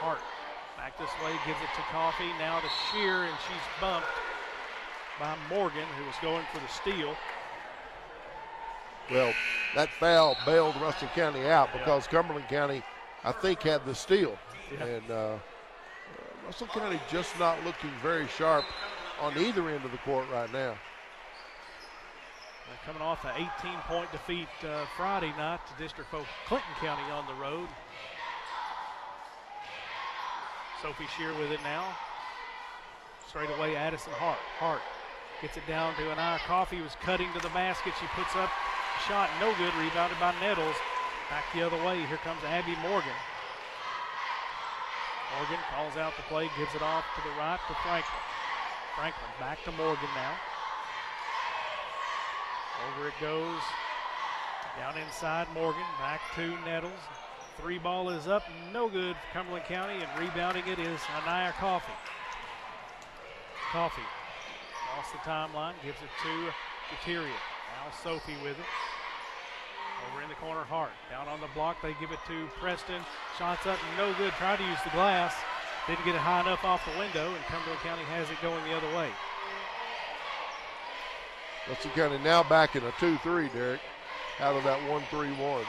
[0.00, 0.20] Hart
[0.76, 2.28] back this way, gives it to Coffee.
[2.38, 4.08] Now to Shear, and she's bumped
[5.18, 7.14] by Morgan, who was going for the steal.
[9.10, 9.32] Well,
[9.74, 12.82] that foul bailed Russell County out because Cumberland County,
[13.24, 14.36] I think, had the steal.
[14.72, 14.84] Yeah.
[14.84, 15.38] And uh,
[16.44, 18.64] Russell County just not looking very sharp
[19.20, 20.76] on either end of the court right now.
[22.68, 27.26] They're coming off an 18-point defeat uh, Friday night to District 4 Clinton County on
[27.28, 27.68] the road.
[30.82, 31.96] Sophie Shear with it now.
[33.28, 34.38] Straight away, Addison Hart.
[34.58, 34.82] Hart
[35.40, 36.38] gets it down to Anaya.
[36.46, 37.92] Coffee was cutting to the basket.
[38.00, 38.50] She puts up
[39.08, 39.72] shot, no good.
[39.80, 40.76] Rebounded by Nettles.
[41.28, 42.04] Back the other way.
[42.06, 43.16] Here comes Abby Morgan.
[45.36, 48.22] Morgan calls out the play, gives it off to the right to Franklin.
[48.94, 50.34] Franklin back to Morgan now.
[52.88, 53.60] Over it goes.
[54.78, 55.84] Down inside Morgan.
[55.98, 57.00] Back to Nettles.
[57.60, 58.42] Three ball is up.
[58.72, 59.94] No good for Cumberland County.
[59.94, 61.92] And rebounding it is Anaya Coffee.
[63.72, 64.02] Coffee.
[64.84, 65.74] Across the timeline.
[65.82, 66.52] Gives it to
[66.94, 67.26] Kateria.
[67.26, 68.66] Now Sophie with it.
[70.12, 70.90] Over in the corner, Hart.
[71.10, 73.00] Down on the block, they give it to Preston.
[73.38, 74.32] Shots up, no good.
[74.34, 75.34] Tried to use the glass.
[75.86, 78.76] Didn't get it high enough off the window, and Cumberland County has it going the
[78.76, 79.08] other way.
[81.68, 83.80] Russell County now back in a 2-3, Derek,
[84.40, 85.64] out of that 1-3-1.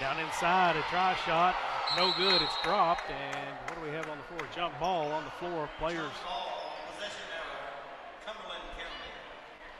[0.00, 1.56] Down inside, a try shot.
[1.96, 2.40] No good.
[2.40, 3.10] It's dropped.
[3.10, 4.48] And what do we have on the floor?
[4.54, 5.68] Jump ball on the floor.
[5.78, 6.12] Players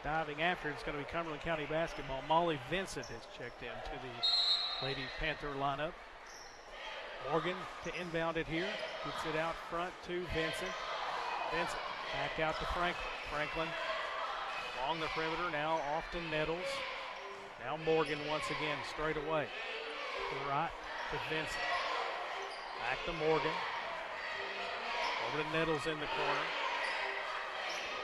[0.03, 0.71] diving after.
[0.71, 0.73] it.
[0.73, 2.23] It's going to be Cumberland County basketball.
[2.29, 5.93] Molly Vincent has checked in to the Lady Panther lineup.
[7.31, 8.67] Morgan to inbound it here.
[9.05, 10.75] Gets it out front to Vincent.
[11.53, 11.83] Vincent
[12.15, 13.05] back out to Franklin.
[13.31, 13.69] Franklin
[14.83, 16.59] along the perimeter now off to Nettles.
[17.65, 19.47] Now Morgan once again straight away.
[20.29, 20.71] To the right
[21.13, 21.65] to Vincent.
[22.85, 23.55] Back to Morgan.
[25.29, 26.47] Over to Nettles in the corner.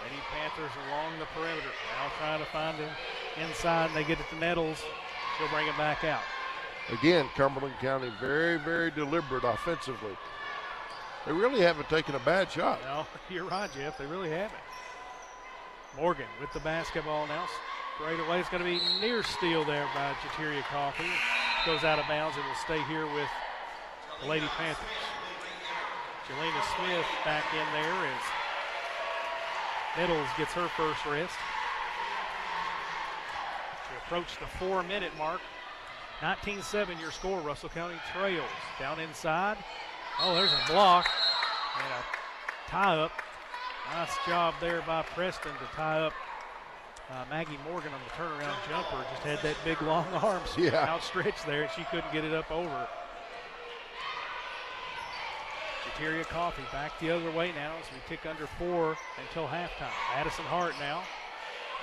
[0.02, 1.72] Lady Panthers along the perimeter.
[1.96, 2.90] Now trying to find him
[3.40, 3.86] inside.
[3.88, 4.82] And they get it to Nettles.
[5.38, 6.22] She'll bring it back out.
[6.90, 10.16] Again, Cumberland County very, very deliberate offensively.
[11.26, 12.80] They really haven't taken a bad shot.
[12.82, 13.96] No, you're right, Jeff.
[13.96, 14.60] They really haven't.
[15.96, 17.46] Morgan with the basketball now.
[17.96, 18.40] Straight away.
[18.40, 21.04] It's going to be near steal there by Jateria Coffee.
[21.66, 22.36] Goes out of bounds.
[22.36, 23.28] It will stay here with
[24.20, 24.84] the Lady Panthers.
[26.28, 28.22] Jelena Smith back in there as
[29.96, 31.34] Nettles gets her first rest.
[33.88, 35.40] To approach the four minute mark.
[36.20, 37.40] 19 7 your score.
[37.40, 38.44] Russell County trails.
[38.78, 39.56] Down inside.
[40.20, 41.08] Oh, there's a block
[41.78, 43.12] and a tie up.
[43.92, 46.12] Nice job there by Preston to tie up
[47.10, 50.84] uh, Maggie Morgan on the turnaround jumper just had that big long arms Yeah.
[50.88, 52.88] outstretched there, and she couldn't get it up over.
[55.98, 58.96] Jateria Coffee back the other way now as we tick under four
[59.28, 59.92] until halftime.
[60.16, 61.02] Addison Hart now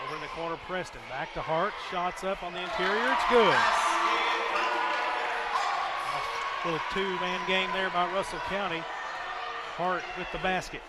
[0.03, 0.57] over in the corner.
[0.67, 1.71] Preston back to Hart.
[1.91, 3.12] Shots up on the interior.
[3.13, 3.53] It's good.
[6.12, 8.84] Nice Little two-man game there by Russell County.
[9.77, 10.81] Hart with the basket.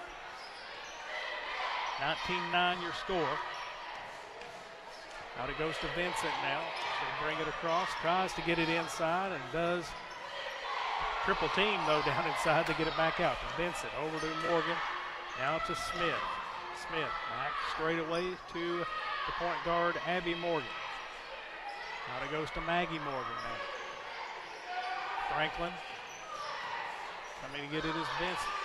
[2.00, 3.28] 19-9 your score.
[5.38, 6.60] Out it goes to Vincent now.
[6.98, 9.84] She'll bring it across, tries to get it inside, and does.
[11.24, 13.36] Triple team, though, down inside to get it back out.
[13.40, 14.76] To Vincent, over to Morgan.
[15.38, 16.22] Now to Smith.
[16.88, 20.68] Smith back straight away to the point guard, Abby Morgan.
[22.14, 23.58] Out it goes to Maggie Morgan now.
[25.34, 25.72] Franklin.
[27.40, 28.56] Coming to get it is Vincent.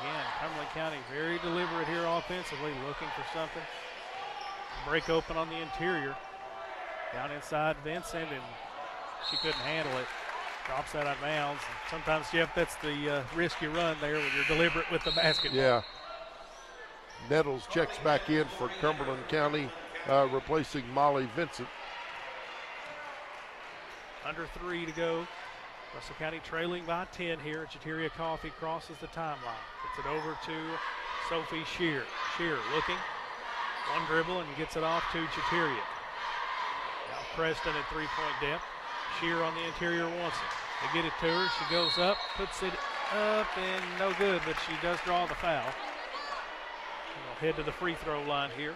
[0.00, 3.62] Again, Cumberland County very deliberate here offensively, looking for something.
[4.86, 6.16] Break open on the interior.
[7.12, 8.42] Down inside Vincent, and
[9.30, 10.06] she couldn't handle it.
[10.66, 11.60] Drops that out of bounds.
[11.90, 15.58] Sometimes, Jeff, that's the uh, risk you run there when you're deliberate with the basketball.
[15.58, 15.82] Yeah.
[17.28, 19.68] Nettles checks back in for Cumberland County,
[20.08, 21.68] uh, replacing Molly Vincent.
[24.26, 25.26] Under three to go.
[25.94, 27.68] Russell County trailing by 10 here.
[27.70, 29.60] Chateria Coffee crosses the timeline.
[29.96, 30.54] Gets it over to
[31.28, 32.04] Sophie Shear.
[32.36, 32.96] Shear looking.
[33.90, 35.74] One dribble and gets it off to Chateria.
[37.10, 38.64] Now Preston at three point depth.
[39.20, 40.52] Shear on the interior wants it.
[40.82, 41.48] They get it to her.
[41.58, 42.72] She goes up, puts it
[43.14, 45.64] up, and no good, but she does draw the foul.
[47.26, 48.74] We'll head to the free throw line here.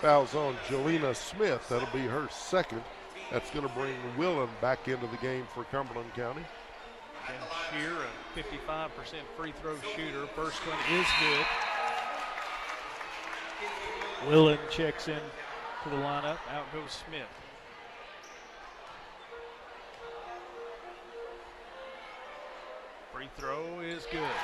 [0.00, 1.68] Fouls on Jelena Smith.
[1.68, 2.82] That'll be her second.
[3.32, 6.44] That's going to bring Willen back into the game for Cumberland County.
[7.26, 8.90] And Shear, a 55%
[9.36, 10.26] free throw shooter.
[10.36, 11.46] First one is good.
[14.28, 15.20] Willen checks in
[15.84, 16.38] to the lineup.
[16.50, 17.28] Out goes Smith.
[23.12, 24.36] Free throw is good.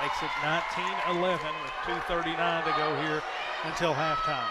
[0.00, 3.22] Makes it 19 11 with 2.39 to go here
[3.64, 4.48] until halftime.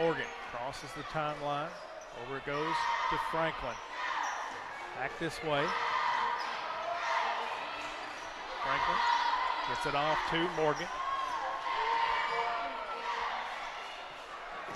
[0.00, 1.68] Morgan crosses the timeline.
[2.24, 2.74] Over it goes
[3.10, 3.74] to Franklin.
[4.98, 5.66] Back this way.
[8.64, 8.98] Franklin
[9.68, 10.88] gets it off to Morgan.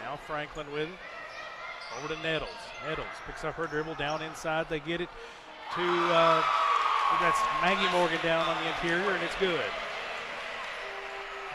[0.09, 0.99] Now Franklin with it.
[1.99, 2.49] Over to Nettles.
[2.89, 4.67] Nettles picks up her dribble down inside.
[4.71, 5.11] They get it
[5.75, 6.43] to uh,
[7.21, 9.61] that's Maggie Morgan down on the interior, and it's good.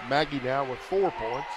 [0.07, 1.49] Maggie now with four points.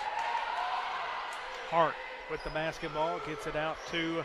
[1.68, 1.92] Hart
[2.30, 4.24] with the basketball gets it out to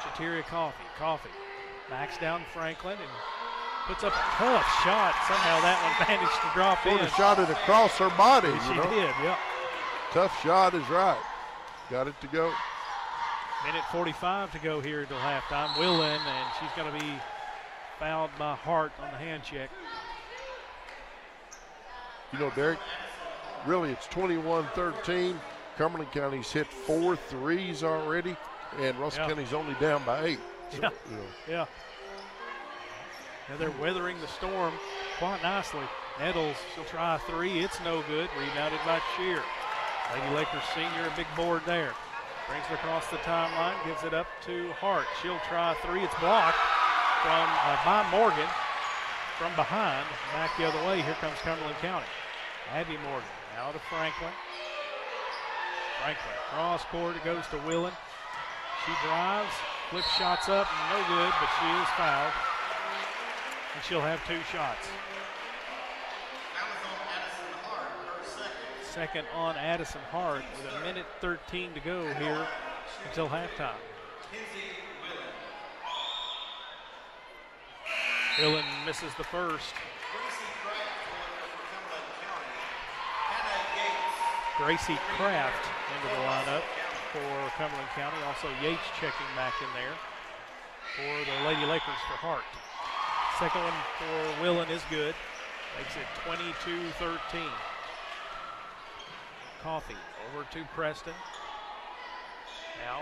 [0.00, 0.84] Chateria Coffee.
[0.98, 1.28] Coffee
[1.90, 3.10] backs down Franklin and
[3.86, 5.12] puts up a tough shot.
[5.28, 7.06] Somehow that one managed to drop Sort in.
[7.06, 8.48] of shot it across her body.
[8.66, 8.88] She know?
[8.88, 9.38] did, yep.
[10.12, 11.20] Tough shot is right.
[11.90, 12.52] Got it to go.
[13.64, 15.78] Minute 45 to go here until halftime.
[15.78, 17.12] Willen, and she's going to be
[17.98, 19.70] fouled by Hart on the hand check.
[22.32, 22.78] You know, Derek,
[23.66, 25.38] really it's 21 13.
[25.78, 28.36] Cumberland County's hit four threes already,
[28.80, 29.28] and Russell Yeah.
[29.28, 30.40] County's only down by eight.
[30.72, 30.90] So, Yeah.
[31.10, 31.64] you know, Yeah.
[33.48, 34.72] Now they're weathering the storm
[35.18, 35.82] quite nicely.
[36.18, 37.60] Nettles, she'll try a three.
[37.62, 38.28] It's no good.
[38.38, 39.42] Rebounded by Shear.
[40.14, 41.92] Lady Lakers senior, a big board there.
[42.48, 45.06] Brings it across the timeline, gives it up to Hart.
[45.20, 46.02] She'll try three.
[46.02, 46.58] It's blocked
[47.22, 48.46] from uh, by Morgan
[49.38, 50.06] from behind.
[50.32, 51.02] Back the other way.
[51.02, 52.06] Here comes Cumberland County.
[52.72, 54.30] Abby Morgan now to Franklin.
[56.02, 57.16] Franklin cross court.
[57.16, 57.92] It goes to Willen.
[58.86, 59.50] She drives,
[59.90, 62.32] flips shots up, no good, but she is fouled.
[63.74, 64.86] And she'll have two shots.
[68.96, 72.48] Second on Addison Hart with a minute 13 to go here
[73.04, 73.76] until halftime.
[78.40, 79.74] Willen misses the first.
[84.56, 86.64] Gracie Kraft into the lineup
[87.12, 88.16] for Cumberland County.
[88.24, 89.92] Also Yates checking back in there
[90.96, 92.48] for the Lady Lakers for Hart.
[93.38, 95.14] Second one for Willen is good.
[95.76, 96.08] Makes it
[96.96, 97.44] 22-13.
[99.62, 99.96] Coffee
[100.28, 101.14] over to Preston.
[102.84, 103.00] Now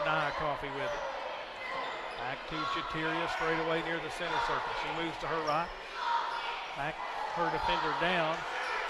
[0.00, 1.04] Anaya Coffee with it.
[2.18, 4.72] Back to Chateria straight away near the center circle.
[4.82, 5.68] She moves to her right.
[6.76, 6.94] Back
[7.34, 8.36] her defender down.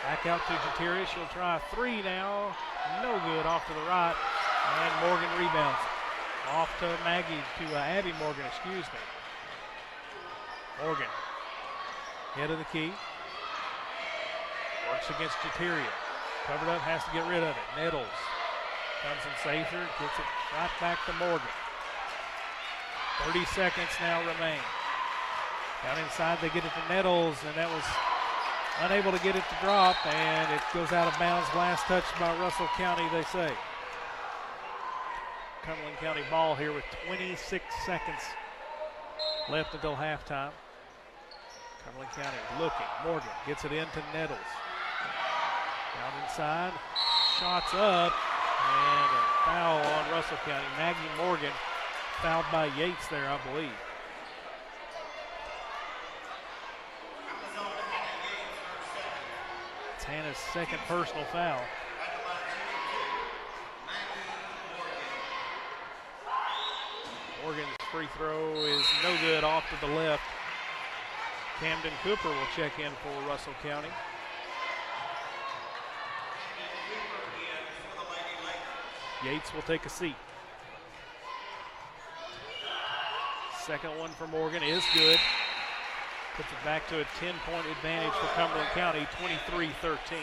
[0.03, 1.07] Back out to Chateria.
[1.07, 2.55] She'll try three now.
[3.03, 4.15] No good off to the right.
[4.15, 5.79] And Morgan rebounds.
[6.51, 9.01] Off to Maggie, to uh, Abby Morgan, excuse me.
[10.83, 11.07] Morgan.
[12.35, 12.93] Head of the key.
[14.91, 16.10] Works against Chateria.
[16.51, 17.69] Covered up, has to get rid of it.
[17.79, 18.11] Nettles
[19.07, 21.55] comes saves her, gets it right back to Morgan.
[23.23, 24.59] 30 seconds now remain.
[25.87, 27.87] Down inside, they get it to Nettles, and that was
[28.83, 31.47] unable to get it to drop, and it goes out of bounds.
[31.55, 33.55] Last touch by Russell County, they say.
[35.63, 38.27] Cumberland County ball here with 26 seconds
[39.49, 40.51] left until halftime.
[41.87, 42.91] Cumberland County looking.
[43.07, 44.51] Morgan gets it into Nettles.
[46.01, 46.73] Down inside,
[47.39, 50.65] shots up, and a foul on Russell County.
[50.79, 51.53] Maggie Morgan
[52.23, 53.69] fouled by Yates there, I believe.
[59.95, 61.61] It's Hannah's second personal foul.
[67.45, 70.23] Morgan's free throw is no good off to the left.
[71.59, 73.91] Camden Cooper will check in for Russell County.
[79.25, 80.17] Yates will take a seat.
[83.61, 85.19] Second one for Morgan is good.
[86.37, 90.19] Puts it back to a 10 point advantage for Cumberland County, 23 13.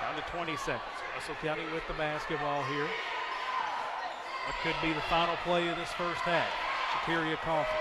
[0.00, 0.82] Down to 20 seconds.
[1.14, 2.86] Russell County with the basketball here.
[4.46, 6.48] What could be the final play of this first half?
[6.92, 7.76] Shakiria Coffin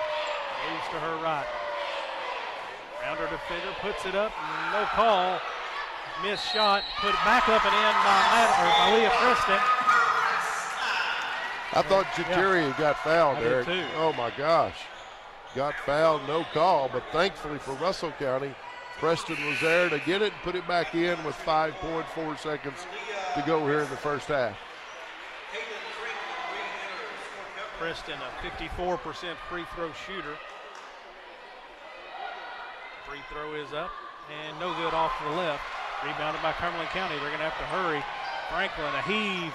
[0.67, 1.45] moves to her right.
[3.07, 4.33] Rounder defender puts it up,
[4.73, 5.39] no call.
[6.21, 9.59] Missed shot, put it back up and in by, Matt, or by Leah Preston.
[11.71, 13.67] I thought Chateria got fouled, I Eric.
[13.95, 14.75] Oh my gosh.
[15.55, 18.53] Got fouled, no call, but thankfully for Russell County,
[18.97, 22.85] Preston was there to get it and put it back in with 5.4 seconds
[23.35, 24.57] to go here in the first half.
[27.79, 30.35] Preston, a 54% free throw shooter.
[33.17, 33.89] Free throw is up
[34.29, 35.63] and no good off the left.
[36.05, 37.15] Rebounded by Cumberland County.
[37.17, 38.03] They're going to have to hurry.
[38.53, 39.53] Franklin, a heave.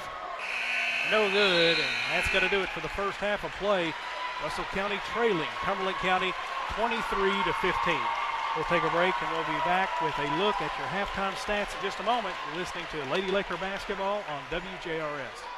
[1.10, 3.94] No good, and that's going to do it for the first half of play.
[4.42, 6.32] Russell County trailing Cumberland County
[6.74, 6.98] 23
[7.46, 7.94] to 15.
[8.56, 11.70] We'll take a break and we'll be back with a look at your halftime stats
[11.78, 12.34] in just a moment.
[12.50, 15.51] You're listening to Lady Laker basketball on WJRS.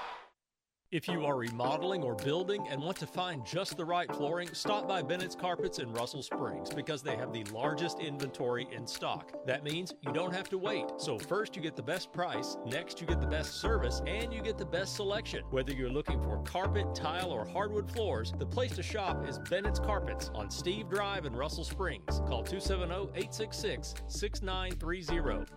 [0.94, 4.87] If you are remodeling or building and want to find just the right flooring, stop
[4.87, 9.33] by Bennett's Carpets in Russell Springs because they have the largest inventory in stock.
[9.44, 10.85] That means you don't have to wait.
[10.98, 14.40] So, first you get the best price, next you get the best service, and you
[14.40, 15.42] get the best selection.
[15.50, 19.80] Whether you're looking for carpet, tile, or hardwood floors, the place to shop is Bennett's
[19.80, 22.20] Carpets on Steve Drive in Russell Springs.
[22.28, 25.52] Call 270 866 6930.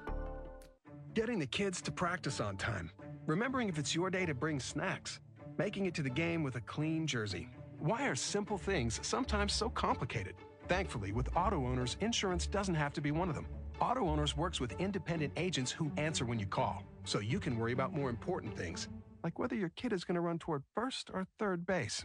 [1.14, 2.90] Getting the kids to practice on time.
[3.28, 5.20] Remembering if it's your day to bring snacks.
[5.58, 7.50] Making it to the game with a clean jersey.
[7.80, 10.36] Why are simple things sometimes so complicated?
[10.68, 13.48] Thankfully, with auto owners, insurance doesn't have to be one of them.
[13.80, 17.74] Auto Owners works with independent agents who answer when you call, so you can worry
[17.74, 18.88] about more important things,
[19.24, 22.04] like whether your kid is going to run toward first or third base.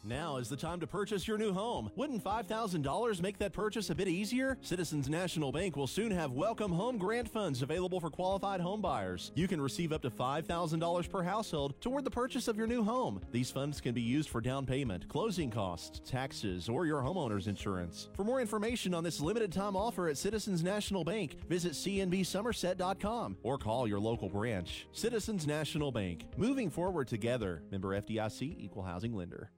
[0.02, 1.90] Now is the time to purchase your new home.
[1.94, 4.56] Wouldn't $5,000 make that purchase a bit easier?
[4.62, 9.30] Citizens National Bank will soon have Welcome Home Grant Funds available for qualified home buyers.
[9.34, 13.20] You can receive up to $5,000 per household toward the purchase of your new home.
[13.30, 18.08] These funds can be used for down payment, closing costs, taxes, or your homeowner's insurance.
[18.14, 23.58] For more information on this limited time offer at Citizens National Bank, visit cnbsomerset.com or
[23.58, 24.86] call your local branch.
[24.92, 27.62] Citizens National Bank, moving forward together.
[27.70, 29.50] Member FDIC, Equal Housing Lender.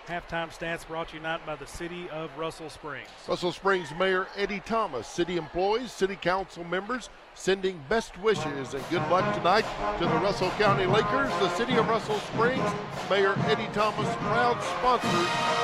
[0.08, 3.06] Halftime stats brought to you tonight by the City of Russell Springs.
[3.28, 9.08] Russell Springs Mayor Eddie Thomas, city employees, city council members sending best wishes and good
[9.10, 9.64] luck tonight
[9.98, 11.30] to the Russell County Lakers.
[11.38, 12.68] The City of Russell Springs,
[13.08, 15.06] Mayor Eddie Thomas, proud sponsor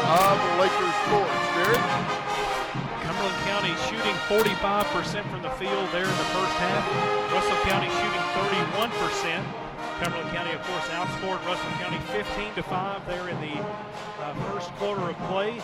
[0.07, 2.14] of Lakers sports.
[2.14, 2.23] Derek?
[3.24, 7.32] Cumberland County shooting 45% from the field there in the first half.
[7.32, 9.40] Russell County shooting 31%.
[9.98, 13.56] Cumberland County, of course, outscored Russell County 15 to 5 there in the
[14.20, 15.58] uh, first quarter of play.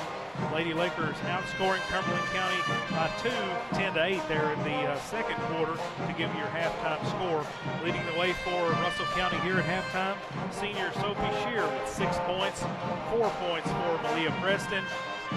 [0.54, 2.56] Lady Lakers outscoring Cumberland County
[2.92, 6.48] by two, 10 to 8 there in the uh, second quarter to give you your
[6.56, 7.44] halftime score.
[7.84, 10.16] Leading the way for Russell County here at halftime,
[10.50, 12.64] senior Sophie Shear with six points,
[13.12, 14.82] four points for Malia Preston,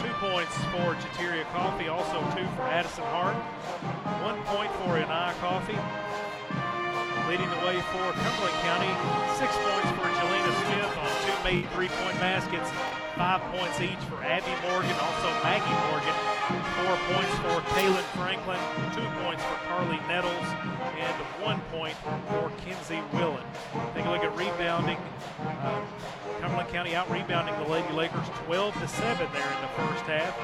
[0.01, 3.35] two points for Chateria Coffee, also two for Addison Hart,
[4.25, 5.77] one point for Anaya Coffee.
[7.29, 8.91] Leading the way for Cumberland County,
[9.37, 12.69] six points for Jelena Smith on two made three-point baskets,
[13.15, 16.15] five points each for Abby Morgan, also Maggie Morgan,
[16.49, 18.59] four points for Kaylin Franklin,
[18.93, 20.47] two points for Carly Nettles,
[20.99, 21.95] and one point
[22.29, 23.43] for Kinsey Willen.
[23.93, 24.97] Take a look at rebounding.
[25.39, 25.81] Uh,
[26.41, 30.35] Cumberland County out rebounding the Lady Lakers 12 to 7 there in the first half.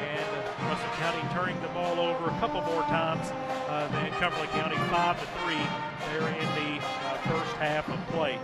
[0.00, 3.30] And Russell County turning the ball over a couple more times
[3.68, 5.54] uh, than Cumberland County 5 to 3
[6.12, 8.38] there in the uh, first half of play.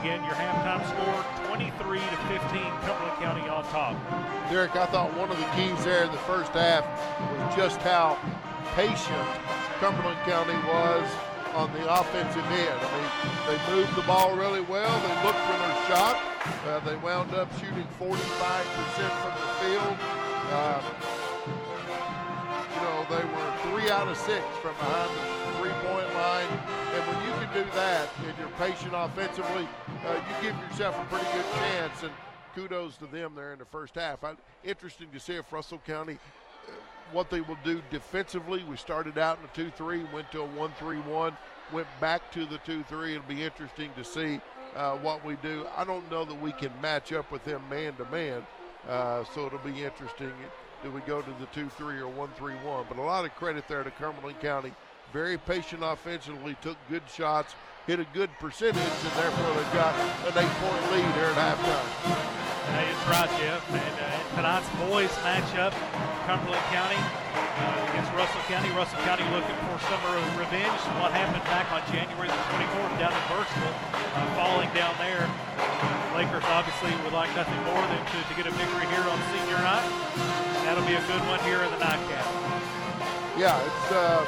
[0.00, 3.96] Again, your halftime score 23 to 15, Cumberland County on top.
[4.50, 6.84] Derek, I thought one of the keys there in the first half
[7.20, 8.18] was just how
[8.74, 9.28] patient
[9.80, 11.08] Cumberland County was
[11.54, 12.78] on the offensive end.
[12.82, 13.10] I mean,
[13.46, 14.92] they moved the ball really well.
[15.00, 16.18] They looked for their shot.
[16.66, 19.96] Uh, they wound up shooting 45% from the field.
[20.50, 20.82] Uh,
[22.74, 26.73] you know, they were three out of six from behind the three-point line.
[27.54, 29.68] Do that and you're patient offensively,
[30.04, 32.02] uh, you give yourself a pretty good chance.
[32.02, 32.10] And
[32.52, 34.24] kudos to them there in the first half.
[34.24, 34.34] I,
[34.64, 36.18] interesting to see if Russell County
[36.66, 36.72] uh,
[37.12, 38.64] what they will do defensively.
[38.68, 41.36] We started out in a 2-3, went to a 1-3-1,
[41.72, 43.10] went back to the 2-3.
[43.10, 44.40] It'll be interesting to see
[44.74, 45.64] uh, what we do.
[45.76, 48.44] I don't know that we can match up with them man to man,
[48.88, 50.32] uh, so it'll be interesting.
[50.82, 52.86] Do we go to the 2-3 or 1-3-1?
[52.88, 54.72] But a lot of credit there to Cumberland County.
[55.14, 57.54] Very patient offensively, took good shots,
[57.86, 59.94] hit a good percentage, and therefore they've got
[60.26, 61.86] an eight-point lead here at halftime.
[62.74, 63.62] That is right, Jeff.
[63.70, 65.70] And uh, tonight's boys matchup,
[66.26, 68.66] Cumberland County uh, against Russell County.
[68.74, 70.82] Russell County looking for summer revenge.
[70.98, 75.30] What happened back on January the 24th down in Burkesville, uh, falling down there.
[76.18, 79.62] Lakers obviously would like nothing more than to, to get a victory here on senior
[79.62, 79.86] night.
[80.66, 82.26] That'll be a good one here in the nightcap.
[83.38, 84.26] Yeah, it's uh,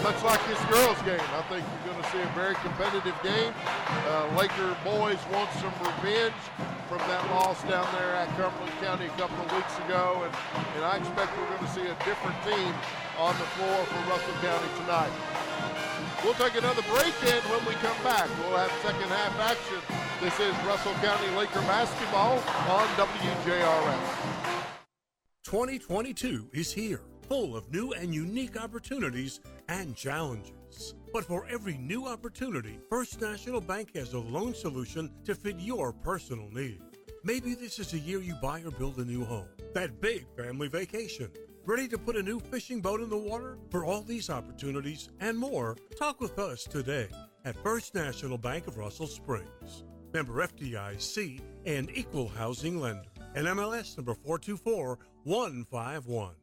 [0.00, 1.20] much like this girls' game.
[1.36, 3.52] I think you're going to see a very competitive game.
[4.08, 6.40] Uh, Laker boys want some revenge
[6.88, 10.32] from that loss down there at Cumberland County a couple of weeks ago, and,
[10.76, 12.72] and I expect we're going to see a different team
[13.20, 15.12] on the floor for Russell County tonight.
[16.24, 19.80] We'll take another break, in when we come back, we'll have second half action.
[20.20, 22.38] This is Russell County Laker basketball
[22.70, 24.32] on WJRS.
[25.44, 30.94] 2022 is here, full of new and unique opportunities and challenges.
[31.12, 35.92] But for every new opportunity, First National Bank has a loan solution to fit your
[35.92, 36.80] personal need.
[37.24, 40.68] Maybe this is the year you buy or build a new home, that big family
[40.68, 41.30] vacation.
[41.64, 43.56] Ready to put a new fishing boat in the water?
[43.70, 47.06] For all these opportunities and more, talk with us today
[47.44, 49.84] at First National Bank of Russell Springs.
[50.12, 53.08] Member FDIC and Equal Housing Lender.
[53.36, 56.41] NMLS number 424151.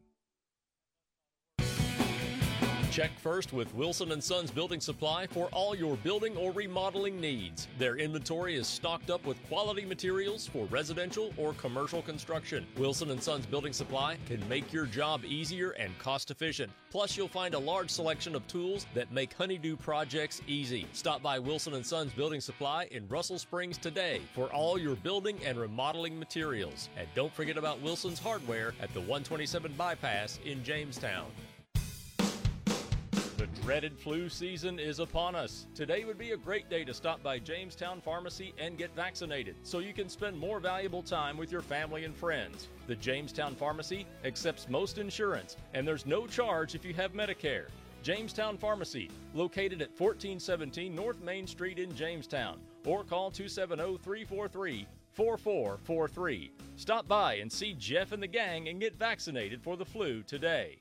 [2.90, 7.68] Check first with Wilson Sons Building Supply for all your building or remodeling needs.
[7.78, 12.66] Their inventory is stocked up with quality materials for residential or commercial construction.
[12.76, 16.72] Wilson Sons Building Supply can make your job easier and cost efficient.
[16.90, 20.84] Plus, you'll find a large selection of tools that make honeydew projects easy.
[20.92, 25.56] Stop by Wilson Sons Building Supply in Russell Springs today for all your building and
[25.56, 26.88] remodeling materials.
[26.96, 31.26] And don't forget about Wilson's Hardware at the 127 bypass in Jamestown.
[33.62, 35.66] Dreaded flu season is upon us.
[35.74, 39.80] Today would be a great day to stop by Jamestown Pharmacy and get vaccinated so
[39.80, 42.68] you can spend more valuable time with your family and friends.
[42.86, 47.66] The Jamestown Pharmacy accepts most insurance, and there's no charge if you have Medicare.
[48.02, 56.52] Jamestown Pharmacy, located at 1417 North Main Street in Jamestown, or call 270 343 4443.
[56.76, 60.78] Stop by and see Jeff and the gang and get vaccinated for the flu today.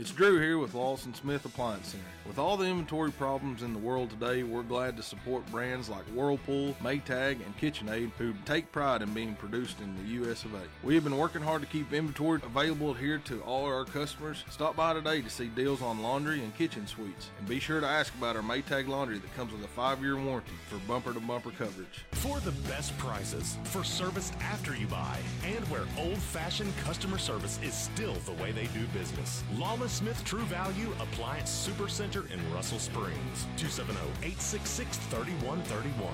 [0.00, 2.04] It's Drew here with Lawson Smith Appliance Center.
[2.24, 6.04] With all the inventory problems in the world today, we're glad to support brands like
[6.14, 10.60] Whirlpool, Maytag, and KitchenAid who take pride in being produced in the US of A.
[10.84, 14.44] We have been working hard to keep inventory available here to all our customers.
[14.48, 17.30] Stop by today to see deals on laundry and kitchen suites.
[17.40, 20.16] And be sure to ask about our Maytag laundry that comes with a five year
[20.16, 22.04] warranty for bumper to bumper coverage.
[22.12, 27.58] For the best prices, for service after you buy, and where old fashioned customer service
[27.64, 29.42] is still the way they do business.
[29.56, 33.46] Lawless Smith True Value Appliance Super Center in Russell Springs.
[33.56, 36.12] 270 866 3131.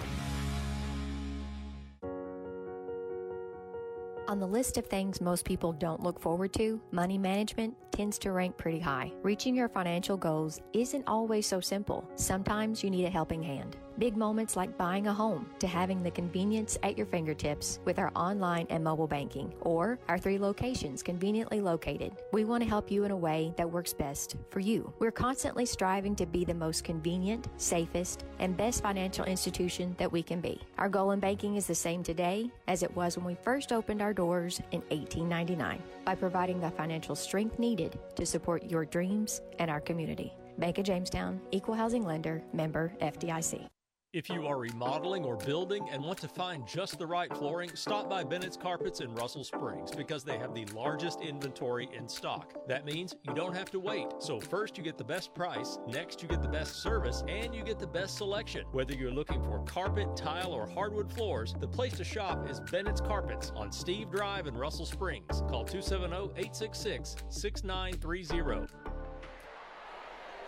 [4.26, 8.32] On the list of things most people don't look forward to, money management tends to
[8.32, 9.12] rank pretty high.
[9.22, 12.08] Reaching your financial goals isn't always so simple.
[12.14, 13.76] Sometimes you need a helping hand.
[13.96, 18.10] Big moments like buying a home to having the convenience at your fingertips with our
[18.16, 22.12] online and mobile banking or our three locations conveniently located.
[22.32, 24.92] We want to help you in a way that works best for you.
[24.98, 30.24] We're constantly striving to be the most convenient, safest, and best financial institution that we
[30.24, 30.60] can be.
[30.76, 34.02] Our goal in banking is the same today as it was when we first opened
[34.02, 39.70] our doors in 1899 by providing the financial strength needed to support your dreams and
[39.70, 40.32] our community.
[40.58, 43.68] Bank of Jamestown, Equal Housing Lender, member FDIC.
[44.14, 48.08] If you are remodeling or building and want to find just the right flooring, stop
[48.08, 52.54] by Bennett's Carpets in Russell Springs because they have the largest inventory in stock.
[52.68, 54.06] That means you don't have to wait.
[54.20, 57.64] So, first you get the best price, next you get the best service, and you
[57.64, 58.64] get the best selection.
[58.70, 63.00] Whether you're looking for carpet, tile, or hardwood floors, the place to shop is Bennett's
[63.00, 65.42] Carpets on Steve Drive in Russell Springs.
[65.48, 68.72] Call 270 866 6930.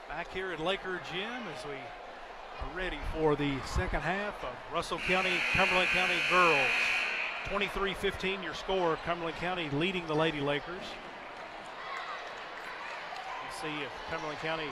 [0.08, 1.74] Back here at Laker Gym as we
[2.74, 6.68] ready for the second half of Russell County, Cumberland County girls.
[7.46, 8.98] 23-15 your score.
[9.04, 10.82] Cumberland County leading the Lady Lakers.
[13.44, 14.66] Let's see if Cumberland County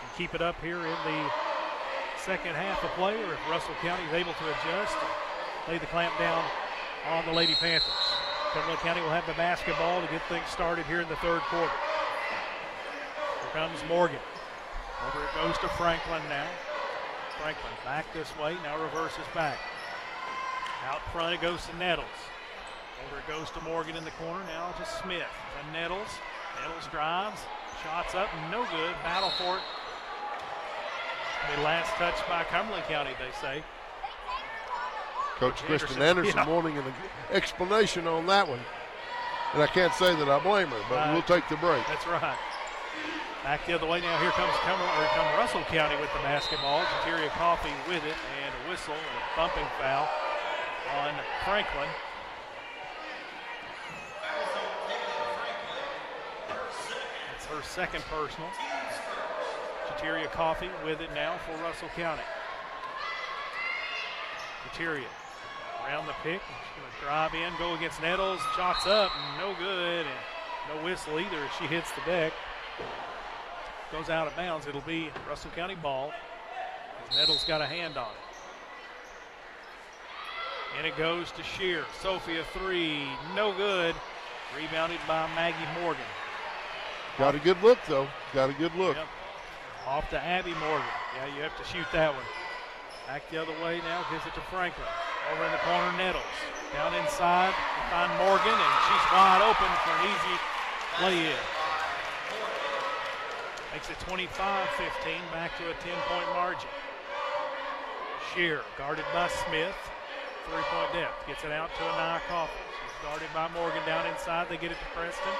[0.00, 1.30] can keep it up here in the
[2.18, 5.86] second half of play or if Russell County is able to adjust and lay the
[5.86, 6.44] clamp down
[7.10, 7.92] on the Lady Panthers.
[8.52, 11.72] Cumberland County will have the basketball to get things started here in the third quarter.
[13.40, 14.20] Here comes Morgan.
[15.04, 16.46] Over it goes to Franklin now.
[17.40, 19.58] Franklin back this way, now reverses back.
[20.88, 22.06] Out front it goes to Nettles.
[23.06, 25.26] Over it goes to Morgan in the corner, now to Smith.
[25.60, 26.08] To Nettles.
[26.62, 27.40] Nettles drives,
[27.82, 28.94] shots up, no good.
[29.02, 29.62] Battle for it.
[31.54, 33.62] The last touch by Cumberland County, they say.
[35.36, 36.48] Coach Coach Kristen Anderson, Anderson yeah.
[36.48, 36.84] wanting an
[37.30, 38.60] explanation on that one.
[39.52, 41.12] And I can't say that I blame her, but Right.
[41.12, 41.86] we'll take the break.
[41.86, 42.36] That's right.
[43.46, 44.18] Back the other way now.
[44.18, 44.80] Here comes come
[45.38, 46.82] Russell County with the basketball.
[46.82, 50.08] Kateria Coffee with it, and a whistle and a bumping foul
[50.98, 51.86] on Franklin.
[57.36, 58.50] It's her second personal.
[59.90, 62.26] Kateria Coffee with it now for Russell County.
[64.66, 65.06] Kateria
[65.86, 66.42] around the pick.
[66.42, 68.40] She's going to drive in, go against Nettles.
[68.56, 70.18] Shots up, no good, and
[70.74, 72.32] no whistle either as she hits the deck.
[73.92, 74.66] Goes out of bounds.
[74.66, 76.12] It'll be Russell County ball.
[77.14, 78.16] Nettles got a hand on it.
[80.78, 81.84] And it goes to Shear.
[82.02, 83.94] Sophia three, no good.
[84.56, 86.02] Rebounded by Maggie Morgan.
[87.18, 88.08] Got a good look, though.
[88.34, 88.96] Got a good look.
[88.96, 89.06] Yep.
[89.86, 90.86] Off to Abby Morgan.
[91.16, 92.24] Yeah, you have to shoot that one.
[93.06, 94.86] Back the other way now, gives it to Franklin.
[95.32, 96.22] Over in the corner, Nettles.
[96.74, 100.36] Down inside, to find Morgan, and she's wide open for an easy
[101.06, 101.55] lay-in.
[103.76, 104.32] Makes it 25-15,
[105.34, 106.70] back to a 10-point margin.
[108.32, 109.76] Shear, guarded by Smith.
[110.48, 111.26] Three-point depth.
[111.26, 112.56] Gets it out to Anaya Coffin.
[112.72, 114.48] She's guarded by Morgan down inside.
[114.48, 115.32] They get it to Preston.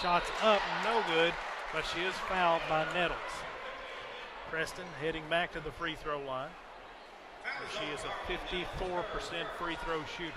[0.00, 1.34] Shots up, no good,
[1.72, 3.18] but she is fouled by Nettles.
[4.52, 6.50] Preston heading back to the free throw line.
[7.72, 9.02] She is a 54%
[9.58, 10.30] free throw shooter.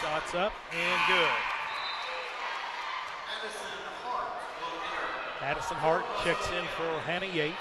[0.00, 1.55] Shots up and good.
[5.42, 7.54] Addison Hart checks in for Hannah Yates.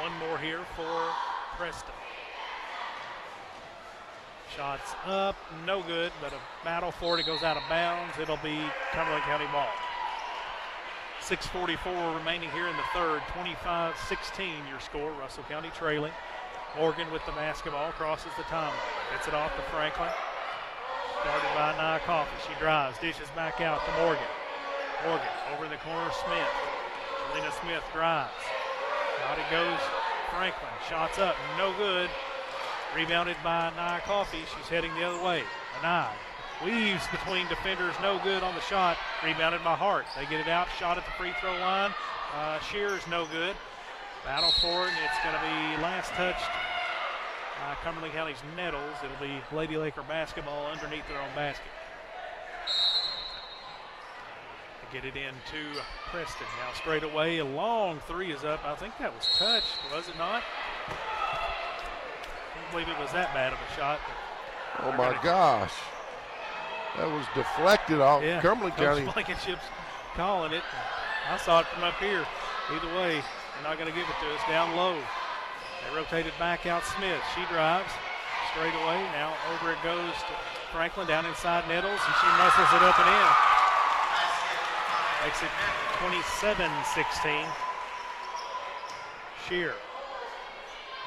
[0.00, 1.08] One more here for
[1.56, 1.94] Preston.
[4.54, 7.20] Shots up, no good, but a battle for it.
[7.20, 8.18] It goes out of bounds.
[8.18, 8.60] It'll be
[8.92, 9.68] Cumberland County ball.
[11.20, 13.22] 6.44 remaining here in the third.
[13.32, 15.12] 25 16 your score.
[15.12, 16.12] Russell County trailing.
[16.76, 18.72] Morgan with the basketball crosses the timeline.
[19.12, 20.10] Gets it off to Franklin.
[21.20, 22.36] Started by Nia Coffee.
[22.46, 24.30] She drives, dishes back out to Morgan.
[25.04, 26.52] Morgan over the corner, Smith.
[27.30, 28.30] Selena Smith drives.
[29.28, 29.80] Out it goes
[30.30, 30.72] Franklin.
[30.88, 32.10] Shots up, no good.
[32.94, 34.44] Rebounded by Nia Coffee.
[34.56, 35.42] She's heading the other way.
[35.80, 36.08] Anai
[36.64, 38.96] weaves between defenders, no good on the shot.
[39.24, 40.06] Rebounded by Hart.
[40.16, 41.92] They get it out, shot at the free throw line.
[42.34, 43.56] Uh, Shears, no good.
[44.24, 46.50] Battle for it, and it's going to be last touched
[47.64, 48.96] uh, Cumberland County's Nettles.
[49.04, 51.70] It'll be Lady Laker basketball underneath their own basket.
[54.92, 56.46] Get it in to Preston.
[56.64, 58.64] Now straight away, a long three is up.
[58.64, 60.44] I think that was touched, was it not?
[60.88, 60.94] I
[62.54, 63.98] don't believe it was that bad of a shot.
[64.84, 65.72] Oh my gosh.
[66.96, 69.12] That was deflected off yeah, Cumberland Coach County.
[69.12, 69.66] Blankenship's
[70.14, 70.62] calling it.
[71.28, 72.24] I saw it from up here.
[72.72, 74.96] Either way, they're not going to give it to us down low.
[75.82, 77.20] They rotated back out Smith.
[77.34, 77.92] She drives
[78.52, 79.02] straight away.
[79.12, 80.34] Now over it goes to
[80.72, 83.28] Franklin down inside Nettles, and she muscles it up and in.
[85.24, 85.50] Makes it
[85.98, 87.46] 27-16.
[89.48, 89.74] Shear.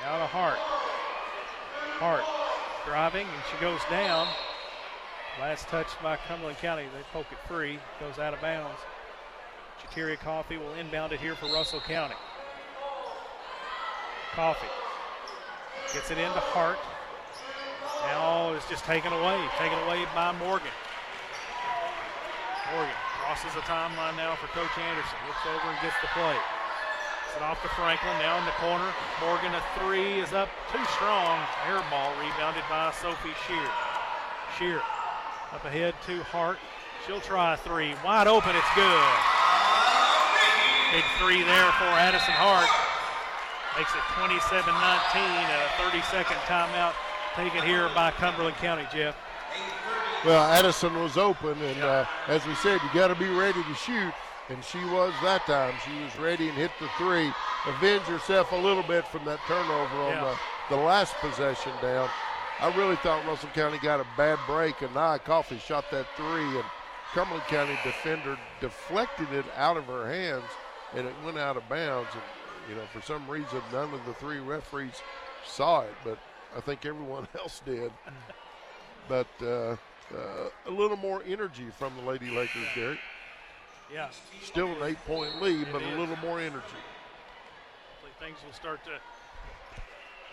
[0.02, 0.60] Now to Hart.
[2.00, 2.24] Hart
[2.86, 4.28] driving, and she goes down.
[5.40, 6.84] Last touch by Cumberland County.
[6.84, 7.80] They poke it free.
[8.00, 8.80] Goes out of bounds.
[9.82, 12.16] Chateria Coffee will inbound it here for Russell County.
[14.36, 14.68] Coffee
[15.94, 16.78] gets it into Hart.
[18.06, 19.36] Now it's just taken away.
[19.58, 20.72] Taken away by Morgan.
[22.72, 25.18] Morgan crosses the timeline now for Coach Anderson.
[25.26, 26.38] Looks over and gets the play.
[27.34, 28.14] It's off to Franklin.
[28.22, 28.88] Now in the corner.
[29.20, 31.42] Morgan a three is up too strong.
[31.68, 33.70] Air ball rebounded by Sophie Shear.
[34.58, 34.82] Shear
[35.52, 36.60] up ahead to Hart.
[37.06, 37.94] She'll try a three.
[38.06, 38.56] Wide open.
[38.56, 39.10] It's good.
[40.94, 42.89] Big three there for Addison Hart.
[43.78, 45.22] Makes it 27 19.
[45.22, 46.94] A 30 second timeout
[47.36, 49.16] taken here by Cumberland County, Jeff.
[50.26, 53.74] Well, Addison was open, and uh, as we said, you got to be ready to
[53.76, 54.12] shoot,
[54.50, 55.74] and she was that time.
[55.86, 57.32] She was ready and hit the three.
[57.68, 60.36] Avenge herself a little bit from that turnover on Yeah.
[60.70, 62.10] the, the last possession down.
[62.60, 66.44] I really thought Russell County got a bad break, and Nia Coffee shot that three,
[66.44, 66.66] and
[67.14, 70.44] Cumberland County defender deflected it out of her hands,
[70.96, 72.10] and it went out of bounds.
[72.12, 72.22] And
[72.70, 75.02] you know, for some reason, none of the three referees
[75.46, 76.20] saw it, but
[76.56, 77.92] I think everyone else did.
[79.08, 79.76] but uh,
[80.16, 83.00] uh, a little more energy from the Lady Lakers, Derek.
[83.92, 84.10] Yeah.
[84.44, 86.62] Still an eight-point lead, It but a little more energy.
[87.92, 88.92] Hopefully things will start to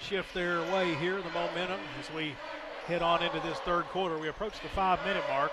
[0.04, 2.34] shift their way here, the momentum, as we
[2.86, 4.18] head on into this third quarter.
[4.18, 5.52] We approach the five minute mark.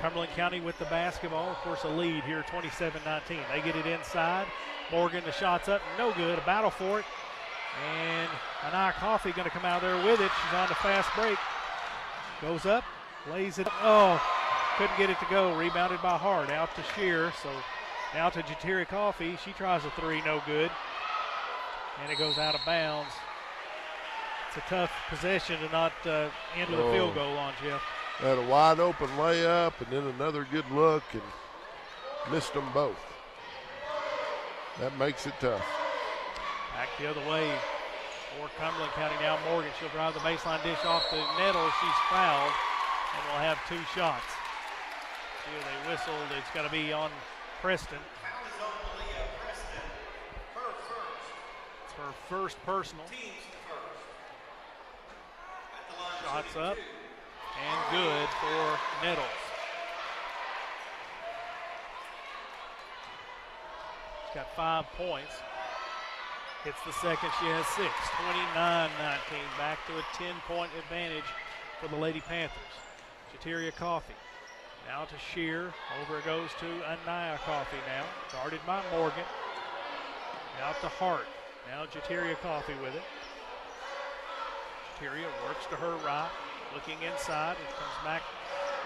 [0.00, 3.38] Cumberland County with the basketball, of course, a lead here, 27 19.
[3.52, 4.46] They get it inside.
[4.90, 6.38] Morgan, the shot's up, no good.
[6.38, 7.04] A battle for it.
[7.98, 8.28] And
[8.64, 10.30] Anaya Coffee going to come out there with it.
[10.44, 11.38] She's on the fast break.
[12.40, 12.84] Goes up,
[13.32, 13.66] lays it.
[13.82, 14.20] Oh,
[14.78, 15.56] couldn't get it to go.
[15.56, 16.50] Rebounded by Hart.
[16.50, 17.32] Out to Shear.
[17.42, 17.48] So
[18.14, 19.36] now to Jatiri Coffee.
[19.44, 20.70] She tries a three, no good.
[22.02, 23.10] And it goes out of bounds.
[24.48, 26.92] It's a tough possession to not uh, enter the Oh.
[26.92, 27.80] field goal on, Jeff.
[28.18, 31.22] Had a wide open layup and then another good look and
[32.30, 32.96] missed them both.
[34.80, 35.64] That makes it tough.
[36.74, 37.48] Back the other way
[38.34, 39.38] for Cumberland County now.
[39.48, 41.64] Morgan, she'll drive the baseline dish off the nettle.
[41.80, 42.52] She's fouled
[43.14, 44.26] and will have two shots.
[45.46, 46.26] Here they whistled.
[46.36, 47.10] It's going to be on
[47.60, 47.98] Preston.
[51.84, 53.04] It's her first personal.
[56.24, 59.43] Shots up and good for Nettles.
[64.34, 65.30] Got five points.
[66.64, 67.92] Hits the second, she has six.
[68.24, 69.38] 29 19.
[69.58, 71.28] Back to a 10 point advantage
[71.80, 72.74] for the Lady Panthers.
[73.30, 74.18] Chateria Coffee.
[74.88, 75.72] Now to Shear.
[76.02, 78.04] Over it goes to Anaya Coffee now.
[78.32, 79.28] Guarded by Morgan.
[80.62, 81.26] Out to Hart.
[81.70, 83.06] Now Chateria Coffee with it.
[84.98, 86.30] Chateria works to her right.
[86.74, 87.56] Looking inside.
[87.60, 88.22] It comes back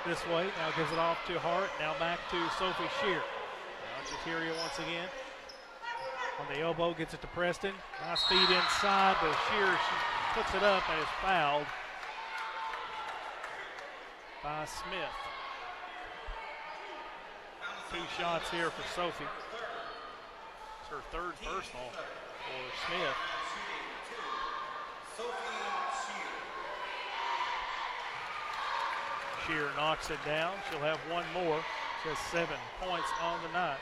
[0.05, 0.45] this way.
[0.61, 1.71] Now gives it off to Hart.
[1.81, 3.23] Now back to Sophie Shear.
[3.23, 5.09] Now Chateria once again.
[6.39, 7.73] On the elbow, gets it to Preston.
[8.07, 9.67] Nice feed inside to Shear.
[9.67, 11.67] She puts it up and is fouled
[14.45, 15.17] by Smith.
[17.93, 19.25] Two shots here for Sophie.
[20.81, 23.17] It's her third personal for Smith.
[29.47, 30.53] Shear knocks it down.
[30.71, 31.65] She'll have one more.
[32.03, 33.79] She has seven points on the night.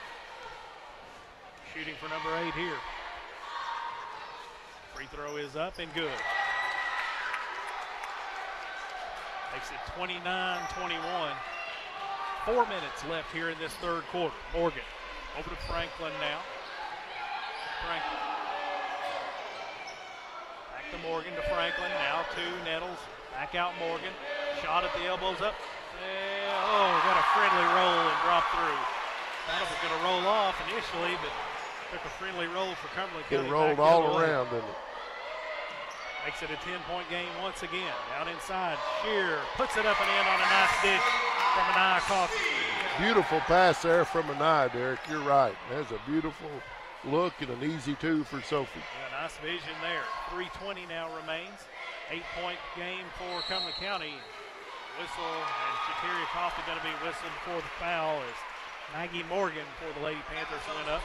[1.77, 2.81] Shooting for number eight here.
[4.95, 6.09] Free throw is up and good.
[9.53, 10.25] Makes it 29
[10.73, 11.05] 21.
[12.47, 14.33] Four minutes left here in this third quarter.
[14.57, 14.89] Morgan
[15.37, 16.41] over to Franklin now.
[17.85, 18.25] Franklin.
[20.73, 21.93] Back to Morgan to Franklin.
[22.01, 23.05] Now to Nettles.
[23.37, 24.17] Back out Morgan.
[24.65, 25.53] Shot at the elbows up.
[25.53, 28.81] Oh, got a friendly roll and drop through.
[29.47, 31.31] It was going to roll off initially, but
[31.93, 33.49] took a friendly roll for Cumberland County.
[33.49, 34.81] It rolled all around, didn't it?
[36.25, 37.95] Makes it a 10 point game once again.
[38.19, 38.77] Out inside.
[39.03, 41.07] Shear puts it up and in on a nice dish
[41.55, 42.35] from Anaya Coffee.
[42.99, 44.99] Beautiful pass there from Anaya, Derek.
[45.09, 45.55] You're right.
[45.71, 46.51] There's a beautiful
[47.05, 48.83] look and an easy two for Sophie.
[48.83, 50.03] Yeah, nice vision there.
[50.35, 51.63] 320 now remains.
[52.11, 54.15] Eight point game for Cumberland County.
[54.99, 58.37] Whistle and Chateria Coffee going to be whistled for the foul as
[58.97, 61.03] Maggie Morgan for the Lady Panthers went up.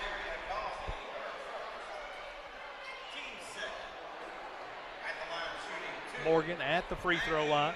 [6.24, 7.74] Morgan at the free throw line.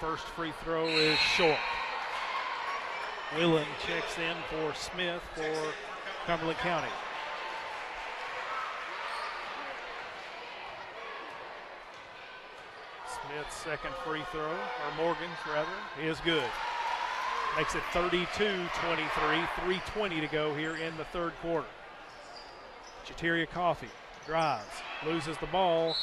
[0.00, 1.58] First free throw is short.
[3.36, 5.72] Willen checks in for Smith for
[6.26, 6.88] Cumberland County.
[13.06, 15.68] Smith's second free throw, or Morgan's rather,
[16.00, 16.48] is good.
[17.56, 19.06] Makes it 32 23,
[19.76, 21.68] 3.20 to go here in the third quarter.
[23.06, 23.90] Chateria Coffee
[24.26, 25.94] drives, loses the ball,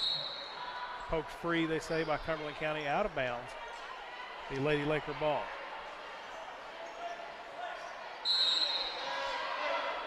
[1.10, 3.50] poked free, they say, by Cumberland County out of bounds.
[4.54, 5.44] The Lady Laker ball.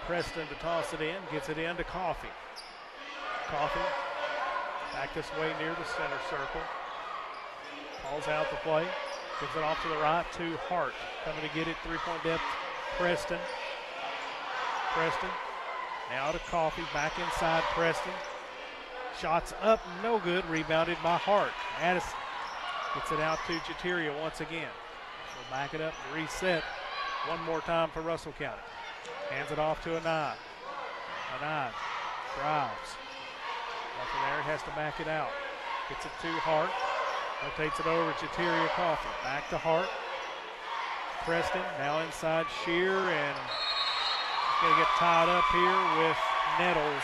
[0.07, 2.29] Preston to toss it in, gets it in to Coffee.
[3.47, 3.81] Coffee
[4.93, 6.61] back this way near the center circle.
[8.03, 8.87] Calls out the play,
[9.41, 10.93] gives it off to the right to Hart.
[11.25, 12.43] Coming to get it, three point depth.
[12.99, 13.39] Preston.
[14.93, 15.31] Preston
[16.11, 18.13] now to Coffee, back inside Preston.
[19.21, 20.45] Shots up, no good.
[20.47, 21.53] Rebounded by Hart.
[21.81, 22.13] Addison
[22.95, 24.69] gets it out to Chateria once again.
[25.33, 26.63] She'll back it up reset
[27.29, 28.61] one more time for Russell County.
[29.31, 30.35] Hands it off to Anaya.
[31.39, 31.71] Anaya
[32.39, 32.91] drives.
[33.99, 35.31] Nothing there, has to back it out.
[35.89, 36.71] Gets it to Hart.
[37.43, 39.09] Rotates it over to Chateria Coffee.
[39.23, 39.89] Back to Hart.
[41.25, 43.39] Preston now inside Shear and
[44.65, 46.17] to get tied up here with
[46.59, 47.03] Nettles.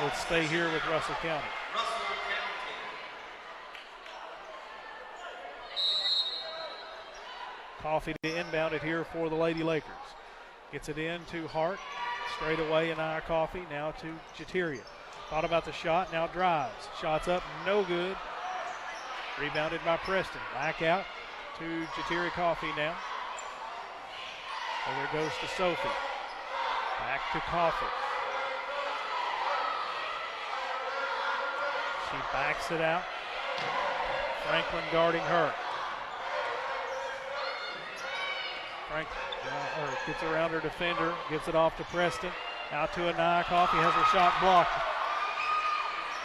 [0.00, 1.46] Will stay here with Russell County.
[7.80, 9.92] Coffee to inbound it here for the Lady Lakers.
[10.72, 11.78] Gets it in to Hart.
[12.36, 13.62] Straight away Anaya Coffee.
[13.70, 14.82] Now to Chateria.
[15.30, 16.12] Thought about the shot.
[16.12, 16.88] Now drives.
[17.00, 17.44] Shots up.
[17.64, 18.16] No good.
[19.40, 20.40] Rebounded by Preston.
[20.54, 21.04] Back out
[21.60, 22.96] to Chateria Coffee now.
[24.86, 25.88] And there goes to Sophie.
[27.00, 27.86] Back to Coffee.
[32.10, 33.02] She backs it out.
[34.48, 35.52] Franklin guarding her.
[38.88, 39.08] Frank
[39.44, 42.30] uh, gets around her defender, gets it off to Preston.
[42.72, 44.72] Out to Anaya Coffee, has her shot blocked.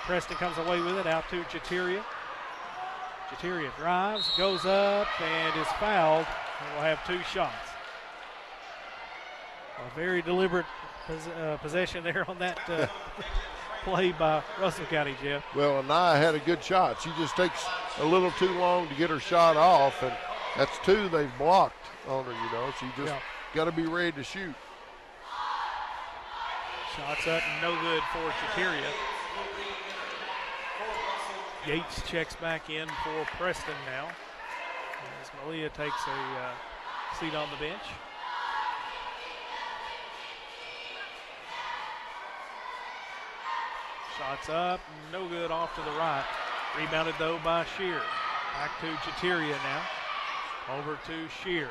[0.06, 2.04] Preston comes away with it, out to Chateria.
[3.30, 6.26] Chateria drives, goes up, and is fouled,
[6.62, 7.73] and will have two shots.
[9.80, 10.66] A very deliberate
[11.08, 12.88] pos- uh, possession there on that uh,
[13.84, 15.44] play by Russell County, Jeff.
[15.56, 17.02] Well, Anaya had a good shot.
[17.02, 17.66] She just takes
[18.00, 20.14] a little too long to get her shot off, and
[20.58, 21.76] that's two they've blocked
[22.08, 22.72] on her, you know.
[22.80, 23.20] She just Yeah.
[23.54, 24.56] got to be ready to shoot.
[26.96, 28.86] Shots up, no good for Chateria.
[31.66, 34.10] Yates checks back in for Preston now.
[35.22, 36.52] As Malia takes a uh,
[37.20, 37.82] seat on the bench.
[44.18, 44.80] Shots up,
[45.12, 46.24] no good off to the right.
[46.78, 48.00] Rebounded though by Shear.
[48.54, 49.82] Back to Chateria now.
[50.78, 51.70] Over to Shear.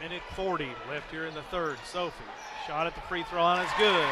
[0.00, 1.78] Minute 40 left here in the third.
[1.84, 2.24] Sophie.
[2.66, 4.08] Shot at the free throw line is good.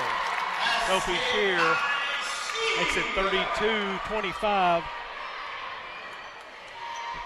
[0.87, 1.61] Sophie Shear
[2.79, 4.83] makes it 32 25.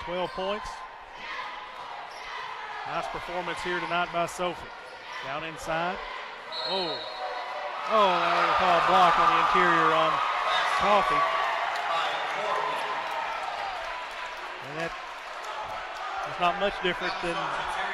[0.05, 0.69] 12 points.
[2.89, 4.69] Nice performance here tonight by Sophie.
[5.25, 5.97] Down inside.
[6.69, 7.16] Oh.
[7.89, 10.13] Oh, now they call a block on the interior on
[10.79, 11.23] Coffee.
[14.69, 14.93] And that
[16.29, 17.37] is not much different than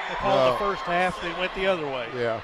[0.09, 0.53] they called No.
[0.53, 1.21] the first half.
[1.21, 2.09] They went the other way.
[2.17, 2.41] Yeah.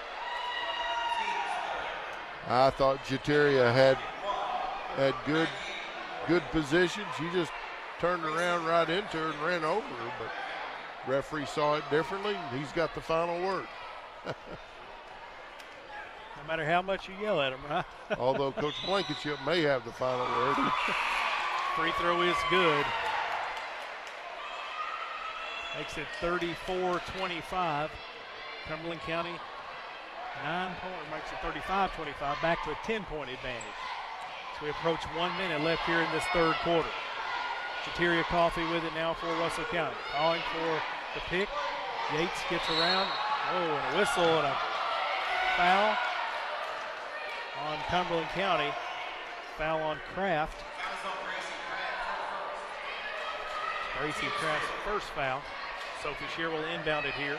[2.48, 3.98] I thought Jeteria had
[4.96, 5.48] had good
[6.26, 7.04] good position.
[7.18, 7.52] She just
[7.98, 12.36] turned around right into her and ran over her, but referee saw it differently.
[12.56, 13.66] He's got the final word.
[16.48, 17.84] Matter how much you yell at him, right?
[18.18, 20.56] Although Coach Blankenship may have the final word.
[21.76, 22.86] Free throw is good.
[25.76, 27.90] Makes it 34-25.
[28.66, 29.34] Cumberland County
[30.42, 32.40] nine point makes it 35-25.
[32.40, 33.78] Back to a 10-point advantage.
[34.58, 36.88] So we approach one minute left here in this third quarter.
[37.84, 39.96] Chateria Coffee with it now for Russell County.
[40.16, 40.80] Calling for
[41.14, 41.48] the pick.
[42.14, 43.06] Yates gets around.
[43.52, 44.56] Oh, and a whistle and a
[45.58, 46.07] foul
[47.66, 48.70] on Cumberland County.
[49.56, 50.64] Foul on Kraft.
[53.98, 55.42] Gracie Kraft's first foul.
[56.02, 57.38] Sophie Shear will inbound it here.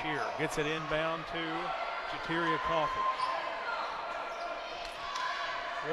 [0.00, 1.42] Shear gets it inbound to
[2.10, 3.00] Chateria Coffee.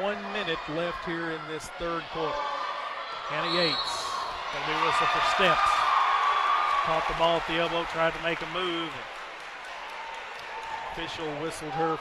[0.02, 2.38] One minute left here in this third quarter.
[3.30, 4.04] Hannah Yates
[4.54, 5.72] gonna be whistle for steps.
[6.86, 8.92] Caught the ball at the elbow, tried to make a move.
[10.92, 11.98] Official whistled her.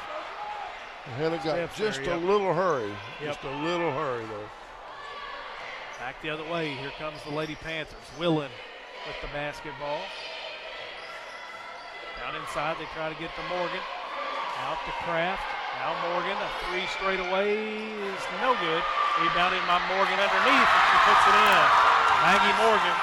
[1.18, 2.28] Hannah got steps just there, a yep.
[2.28, 2.88] little hurry.
[3.20, 3.34] Yep.
[3.34, 4.50] Just a little hurry there.
[5.98, 6.74] Back the other way.
[6.74, 7.98] Here comes the Lady Panthers.
[8.18, 8.50] Willen
[9.06, 9.98] with the basketball.
[12.22, 13.82] Down inside, they try to get to Morgan.
[14.62, 15.42] Out to Kraft.
[15.82, 18.82] Now Morgan, a three straight away is no good.
[19.18, 21.62] Rebounded by Morgan underneath, and she puts it in.
[22.22, 22.96] Maggie Morgan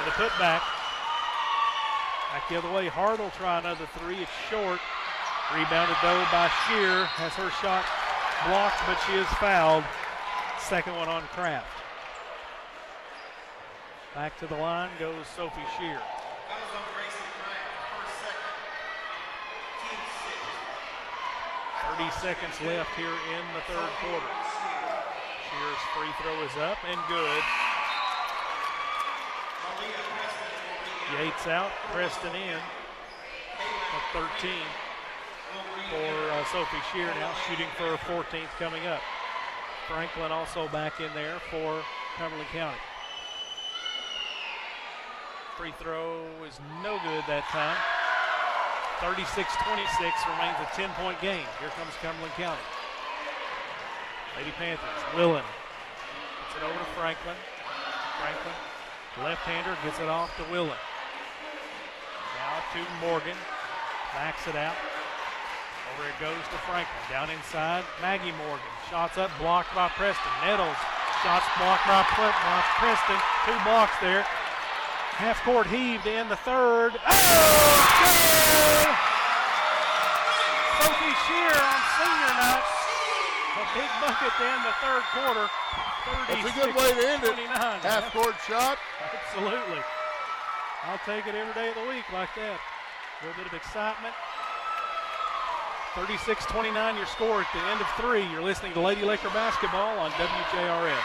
[0.00, 0.64] with a putback.
[2.32, 2.88] Back the other way.
[2.88, 4.24] Hart will try another three.
[4.24, 4.80] It's short.
[5.54, 7.04] Rebounded though by Shear.
[7.20, 7.84] Has her shot
[8.48, 9.84] blocked, but she is fouled.
[10.58, 11.68] Second one on Kraft.
[14.14, 16.00] Back to the line goes Sophie Shear.
[21.84, 24.32] Thirty seconds left here in the third quarter.
[25.52, 27.42] Shear's free throw is up and good.
[31.20, 32.56] Yates out, Preston in.
[33.92, 34.50] At 13
[35.92, 39.00] for uh, Sophie Shear now, shooting for her 14th coming up.
[39.86, 41.84] Franklin also back in there for
[42.16, 42.80] Cumberland County.
[45.58, 47.76] Free throw is no good that time.
[49.04, 49.44] 36-26
[50.32, 51.44] remains a 10-point game.
[51.60, 52.64] Here comes Cumberland County.
[54.38, 57.36] Lady Panthers, Willen gets it over to Franklin.
[58.16, 58.56] Franklin,
[59.20, 60.78] left-hander, gets it off to Willen.
[62.40, 63.36] Now to Morgan,
[64.14, 64.76] backs it out.
[65.92, 67.02] Over it goes to Franklin.
[67.10, 68.64] Down inside, Maggie Morgan.
[68.88, 70.32] Shots up, blocked by Preston.
[70.44, 70.76] Nettles,
[71.20, 72.40] shots blocked by, Pre-
[72.80, 73.20] Preston.
[73.44, 74.24] Two blocks there.
[75.20, 76.96] Half court heaved in the third.
[76.96, 78.92] Oh, good!
[80.80, 82.64] Sophie Shear on senior night.
[83.60, 85.46] A big bucket to end the third quarter.
[86.28, 87.36] That's a good way to end it.
[87.84, 88.78] Half court shot.
[89.12, 89.84] Absolutely.
[90.84, 92.58] I'll take it every day of the week like that.
[92.58, 94.14] A little bit of excitement.
[95.94, 98.26] 36-29 your score at the end of three.
[98.32, 101.04] You're listening to Lady Laker basketball on WJRS.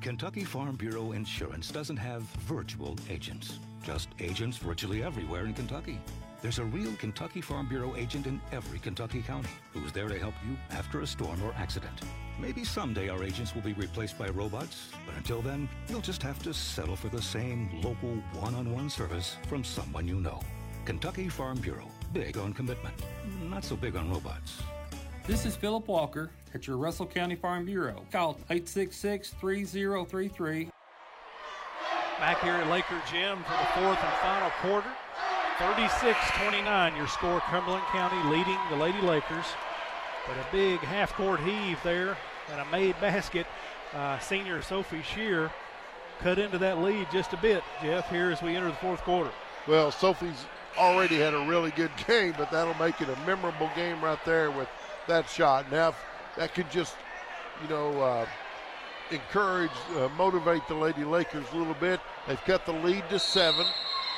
[0.00, 6.00] Kentucky Farm Bureau Insurance doesn't have virtual agents, just agents virtually everywhere in Kentucky.
[6.40, 10.34] There's a real Kentucky Farm Bureau agent in every Kentucky county who's there to help
[10.48, 12.00] you after a storm or accident.
[12.40, 16.42] Maybe someday our agents will be replaced by robots, but until then, you'll just have
[16.42, 20.40] to settle for the same local one on one service from someone you know.
[20.84, 22.94] Kentucky Farm Bureau, big on commitment,
[23.48, 24.62] not so big on robots.
[25.26, 28.04] This is Philip Walker at your Russell County Farm Bureau.
[28.10, 30.70] Call 866 3033.
[32.18, 34.88] Back here at Laker Gym for the fourth and final quarter.
[35.58, 37.40] 36-29 your score.
[37.40, 39.46] Cumberland County leading the Lady Lakers.
[40.26, 42.16] But a big half-court heave there
[42.50, 43.46] and a made basket.
[43.92, 45.50] Uh, senior Sophie Shear
[46.20, 49.30] cut into that lead just a bit, Jeff, here as we enter the fourth quarter.
[49.66, 50.46] Well, Sophie's
[50.78, 54.50] already had a really good game, but that'll make it a memorable game right there
[54.50, 54.68] with
[55.08, 55.70] that shot.
[55.70, 55.94] Now,
[56.36, 56.96] that could just,
[57.62, 58.26] you know, uh,
[59.10, 62.00] encourage, uh, motivate the Lady Lakers a little bit.
[62.26, 63.66] They've cut the lead to seven,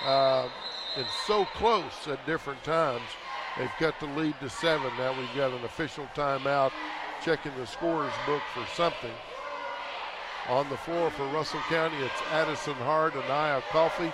[0.05, 0.49] uh,
[0.97, 3.03] and so close at different times.
[3.59, 4.91] They've cut the lead to seven.
[4.99, 6.73] Now we've got an official timeout,
[7.25, 9.13] checking the scorer's book for something.
[10.49, 14.13] On the floor for Russell County, it's Addison Hart, Anaya Coffee,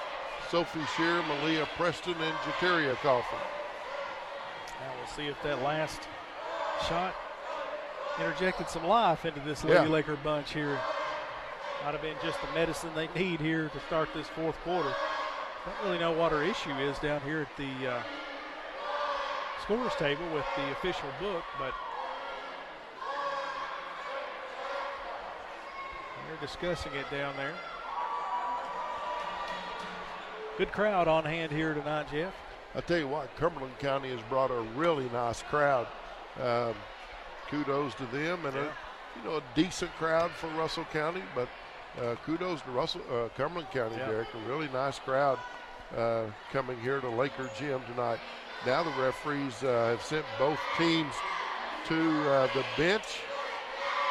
[0.51, 3.36] Sophie Shear, Malia Preston, and Jateria Coffee.
[4.80, 6.01] Now we'll see if that last
[6.88, 7.14] shot
[8.18, 9.88] interjected some life into this Lady Yeah.
[9.88, 10.78] Laker bunch here.
[11.84, 14.92] Might have been just the medicine they need here to start this fourth quarter.
[15.64, 18.03] Don't really know what our issue is down here at the uh,
[19.62, 21.72] scores table with the official book, but
[26.26, 27.55] they're discussing it down there.
[30.61, 32.34] Good crowd on hand here tonight, Jeff.
[32.74, 35.86] I tell you what, Cumberland County has brought a really nice crowd.
[36.38, 36.74] Um,
[37.48, 38.70] kudos to them and a
[39.16, 41.48] you know a decent crowd for Russell County, but
[41.98, 44.08] uh, kudos to Russell uh, Cumberland County, Yeah.
[44.08, 44.28] Derek.
[44.34, 45.38] A really nice crowd
[45.96, 48.18] uh, coming here to Laker Gym tonight.
[48.66, 51.14] Now the referees uh, have sent both teams
[51.86, 53.20] to uh, the bench.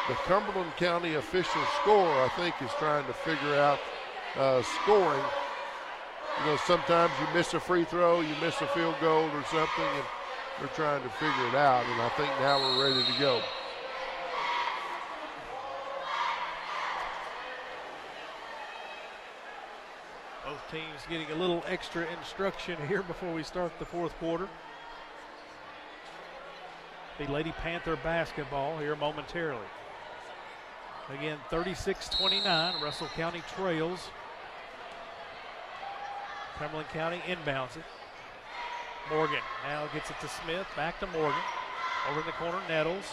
[0.08, 3.78] The Cumberland County official score, I think, is trying to figure out
[4.36, 5.22] uh, scoring.
[6.38, 9.84] You know, sometimes you miss a free throw, you miss a field goal or something,
[9.84, 10.04] and
[10.58, 11.84] they're trying to figure it out.
[11.84, 13.42] And I think now we're ready to go.
[20.44, 24.48] Both teams getting a little extra instruction here before we start the fourth quarter.
[27.18, 29.60] The Lady Panther basketball here momentarily.
[31.10, 32.82] Again, 36 29.
[32.82, 34.08] Russell County trails.
[36.60, 37.84] Cumberland County inbounds it.
[39.10, 40.66] Morgan now gets it to Smith.
[40.76, 41.40] Back to Morgan.
[42.10, 43.06] Over in the corner, Nettles.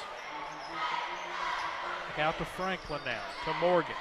[2.18, 3.22] Out to Franklin now.
[3.46, 3.96] To Morgan.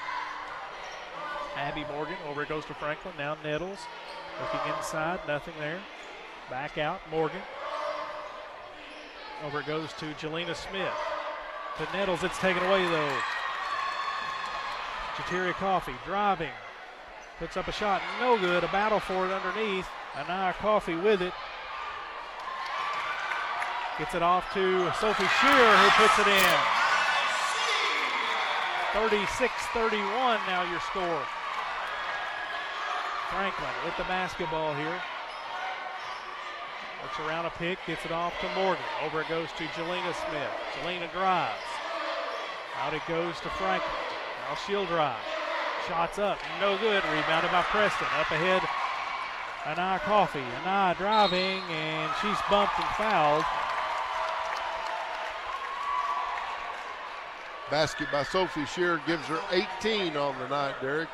[1.54, 2.16] Abby Morgan.
[2.26, 3.14] Over it goes to Franklin.
[3.18, 3.78] Now Nettles.
[4.40, 5.20] Looking inside.
[5.28, 5.78] Nothing there.
[6.50, 7.00] Back out.
[7.10, 7.42] Morgan.
[9.44, 10.94] Over it goes to Jelena Smith.
[11.76, 12.24] To Nettles.
[12.24, 13.16] It's taken away though.
[15.16, 16.50] Jateria Coffee driving.
[17.38, 18.00] Puts up a shot.
[18.20, 18.64] No good.
[18.64, 19.86] A battle for it underneath.
[20.16, 21.34] Anaya Coffee with it.
[23.98, 26.76] Gets it off to Sophie Shear who puts it in.
[28.94, 31.22] 36 31 now your score.
[33.30, 35.00] Franklin with the basketball here.
[37.02, 38.84] Looks around a pick, gets it off to Morgan.
[39.04, 40.50] Over it goes to Jelena Smith.
[40.80, 41.60] Jelena drives.
[42.80, 43.92] Out it goes to Franklin.
[44.48, 45.16] Now she'll drive.
[45.88, 47.04] Shots up, no good.
[47.04, 48.08] Rebounded by Preston.
[48.18, 48.62] Up ahead,
[49.66, 50.42] Anaya Coffee.
[50.62, 53.44] Anaya driving, and she's bumped and fouled.
[57.70, 61.08] Basket by Sophie Shear gives her 18 on the night, Derek.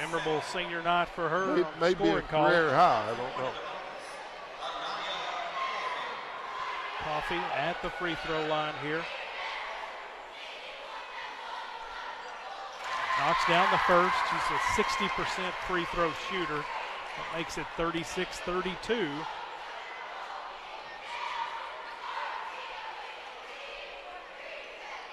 [0.00, 1.46] Memorable senior night for her.
[1.46, 2.48] Maybe, on maybe a call.
[2.48, 3.04] career high.
[3.04, 3.52] I don't know.
[7.00, 9.02] Coffee at the free throw line here.
[13.22, 14.16] Knocks down the first.
[14.28, 16.56] She's a 60% free throw shooter.
[16.56, 19.08] That makes it 36 32.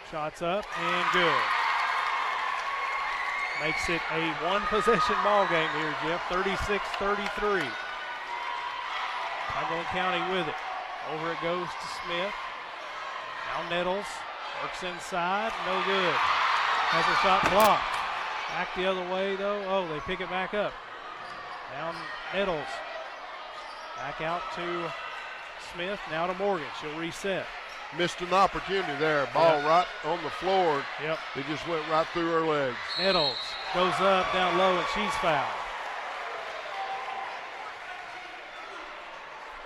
[0.09, 1.41] Shots up and good.
[3.61, 6.27] Makes it a one possession ball game here, Jeff.
[6.29, 7.61] 36 33.
[9.49, 10.55] Cumberland County with it.
[11.13, 12.33] Over it goes to Smith.
[13.53, 14.07] Now Nettles
[14.63, 15.51] works inside.
[15.67, 16.15] No good.
[16.89, 17.98] Has a shot blocked.
[18.53, 19.63] Back the other way though.
[19.67, 20.73] Oh, they pick it back up.
[21.73, 21.95] Down
[22.33, 22.65] Nettles.
[23.97, 24.91] Back out to
[25.73, 25.99] Smith.
[26.11, 26.67] Now to Morgan.
[26.81, 27.45] She'll reset.
[27.97, 29.27] Missed an opportunity there.
[29.33, 29.67] Ball Yeah.
[29.67, 30.83] right on the floor.
[31.01, 31.19] Yep.
[31.35, 32.77] It just went right through her legs.
[32.99, 33.37] Nettles
[33.73, 35.47] goes up, down low, and she's fouled.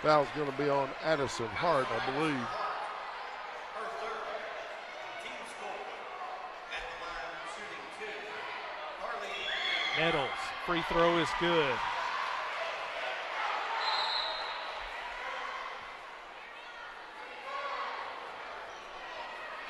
[0.01, 2.47] Foul's going to be on Addison Hart, I believe.
[9.97, 10.29] Nettles.
[10.65, 11.75] Free throw is good.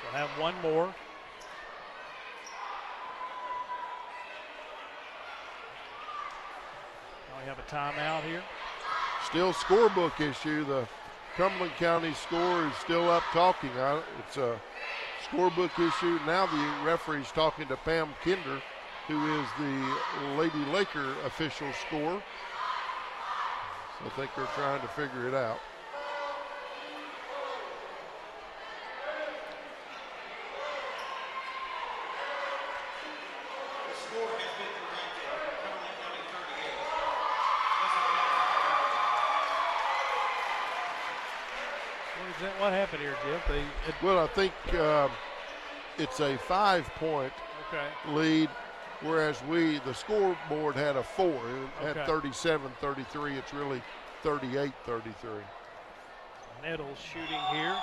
[0.02, 0.86] We'll have one more.
[7.28, 8.44] Now we have a timeout here.
[9.26, 10.64] Still scorebook issue.
[10.64, 10.88] The
[11.36, 13.72] Cumberland County score is still up talking.
[13.72, 14.60] I, it's a
[15.28, 16.20] scorebook issue.
[16.26, 18.62] Now the referee's talking to Pam Kinder,
[19.08, 22.22] who is the Lady Laker official score.
[24.00, 25.60] So I think they're trying to figure it out.
[42.20, 43.48] What, is that, what happened here, Jeff?
[43.48, 43.64] They,
[44.06, 45.12] Well, I think um,
[45.98, 47.34] it's a five point
[47.74, 48.14] Okay.
[48.14, 48.50] lead,
[49.04, 51.34] whereas we, the scoreboard had a four.
[51.82, 52.06] It had Okay.
[52.06, 53.38] 37 33.
[53.38, 53.82] It's really
[54.24, 55.30] 38 33.
[56.62, 57.76] Nettles shooting here.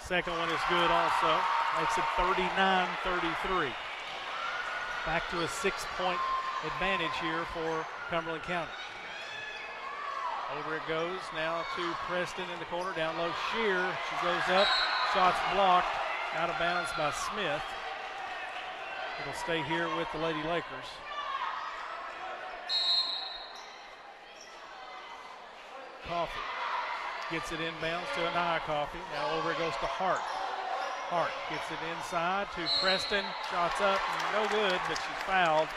[0.00, 1.40] Second one is good also.
[1.78, 3.68] Makes it 39 33.
[5.04, 6.18] Back to a six point
[6.64, 8.70] advantage here for Cumberland County.
[10.56, 13.30] Over it goes now to Preston in the corner, down low.
[13.52, 13.84] Shear.
[14.08, 14.66] She goes up.
[15.12, 15.88] Shots blocked.
[16.36, 17.62] Out of bounds by Smith.
[19.20, 20.88] It'll stay here with the Lady Lakers.
[26.06, 26.40] Coffee
[27.30, 28.98] gets it inbounds to Anaya Coffee.
[29.12, 30.20] Now over it goes to Hart.
[31.10, 33.24] Hart gets it inside to Preston.
[33.50, 34.00] Shots up,
[34.32, 35.68] no good, but she's fouled.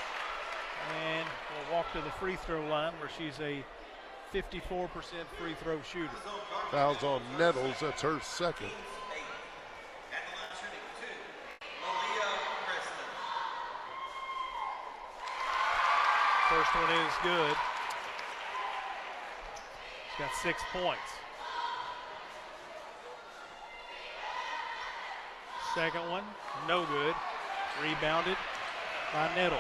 [1.04, 3.64] And will walk to the free throw line where she's a
[4.34, 4.90] 54%
[5.38, 6.10] free throw shooter.
[6.70, 7.76] Fouls on Nettles.
[7.82, 8.72] That's her second.
[16.62, 17.58] First one is good.
[20.06, 21.02] She's got six points.
[25.74, 26.24] Second one,
[26.68, 27.16] no good.
[27.82, 28.38] Rebounded
[29.12, 29.60] by Nettles.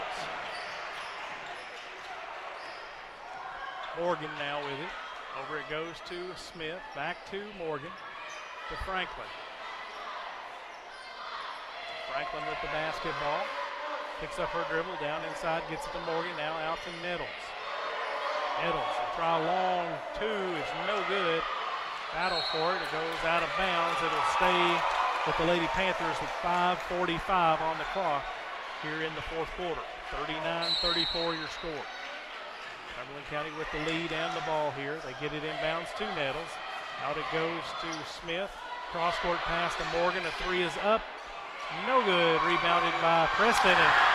[3.97, 4.93] Morgan now with it.
[5.41, 6.81] Over it goes to Smith.
[6.93, 7.89] Back to Morgan.
[8.69, 9.25] To Franklin.
[12.13, 13.41] Franklin with the basketball.
[14.21, 16.29] Picks up her dribble down inside, gets it to Morgan.
[16.37, 17.41] Now out to Nettles.
[18.61, 20.45] Nettles will try long two.
[20.61, 21.41] It's no good.
[22.13, 22.85] Battle for it.
[22.85, 23.97] It goes out of bounds.
[23.97, 24.61] It'll stay
[25.25, 28.21] with the Lady Panthers with 5.45 on the clock
[28.85, 29.81] here in the fourth quarter.
[30.13, 31.85] 39-34 your score.
[32.93, 35.01] Cumberland County with the lead and the ball here.
[35.01, 36.53] They get it inbounds to Nettles.
[37.01, 37.89] Out it goes to
[38.21, 38.53] Smith.
[38.93, 40.21] Cross court pass to Morgan.
[40.29, 41.01] A three is up.
[41.87, 42.37] No good.
[42.43, 43.71] Rebounded by Preston.
[43.71, 44.10] And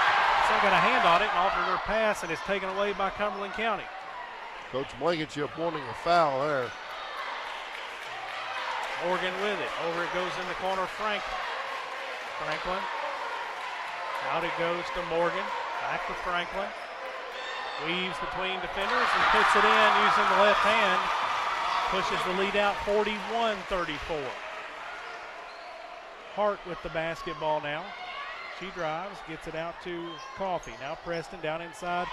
[0.47, 3.11] still got a hand on it and offered her pass, and it's taken away by
[3.11, 3.83] Cumberland County.
[4.71, 6.71] Coach Blankenship wanting a foul there.
[9.03, 9.73] Morgan with it.
[9.91, 10.87] Over it goes in the corner.
[10.95, 11.43] Franklin.
[12.39, 12.83] Franklin.
[14.31, 15.43] Out it goes to Morgan.
[15.83, 16.71] Back to Franklin.
[17.85, 21.03] Weaves between defenders and puts it in using the left hand.
[21.91, 24.19] Pushes the lead out 41 34.
[26.35, 27.85] Hart with the basketball now.
[28.59, 30.73] She drives, gets it out to Coffee.
[30.81, 32.07] Now Preston down inside.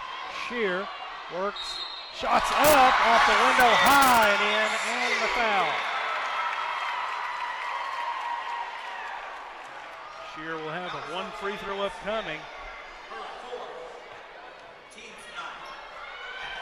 [0.49, 0.85] Shear
[1.33, 1.79] works,
[2.19, 5.71] shots up off the window high and in, and the foul.
[10.35, 12.39] Shear will have a one free throw upcoming.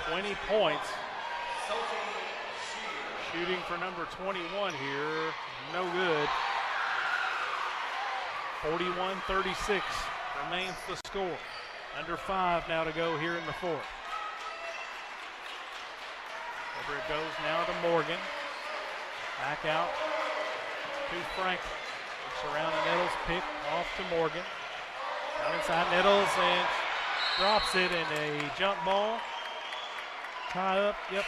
[0.09, 0.87] 20 points.
[3.31, 5.33] Shooting for number 21 here,
[5.73, 6.27] no good.
[8.61, 9.81] 41-36
[10.45, 11.37] remains the score.
[11.97, 13.81] Under five now to go here in the fourth.
[16.79, 18.19] Over it goes now to Morgan.
[19.39, 19.89] Back out
[21.09, 21.73] to Franklin.
[22.43, 23.43] Surrounding Nettles, pick
[23.73, 24.43] off to Morgan.
[25.39, 26.67] Down inside Nettles and
[27.39, 29.19] drops it in a jump ball.
[30.51, 31.25] Tie up, yep.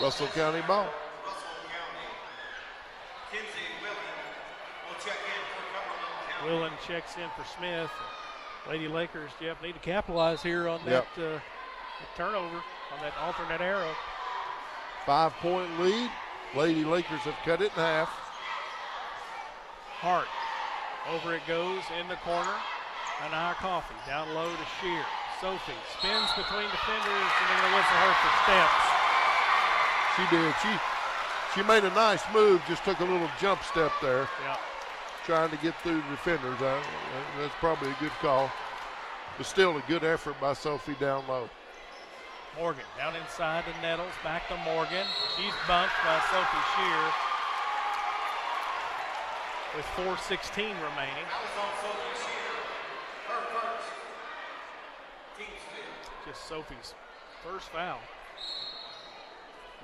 [0.00, 0.88] Russell County ball.
[6.44, 7.90] Willen checks in for Smith.
[8.68, 11.36] Lady Lakers, Jeff, need to capitalize here on that, Yep.
[11.36, 11.40] uh,
[12.16, 13.94] turnover, on that alternate arrow.
[15.06, 16.10] Five point lead.
[16.54, 18.08] Lady Lakers have cut it in half.
[20.00, 20.28] Hart.
[21.10, 22.54] Over it goes in the corner.
[23.24, 25.04] Anaya Coffee down low to Shear.
[25.40, 28.82] Sophie spins between defenders and then the whistle her for steps.
[30.14, 30.54] She did.
[30.62, 30.70] She
[31.54, 34.28] she made a nice move, just took a little jump step there.
[34.42, 34.56] Yeah.
[35.24, 36.60] Trying to get through the defenders.
[36.60, 36.82] Uh,
[37.38, 38.50] that's probably a good call.
[39.36, 41.48] But still a good effort by Sophie down low.
[42.58, 44.12] Morgan down inside the Nettles.
[44.24, 45.06] Back to Morgan.
[45.36, 47.02] She's bumped by Sophie Shear.
[49.76, 51.26] With 4.16 remaining.
[56.26, 56.94] Just Sophie's
[57.42, 57.98] first foul.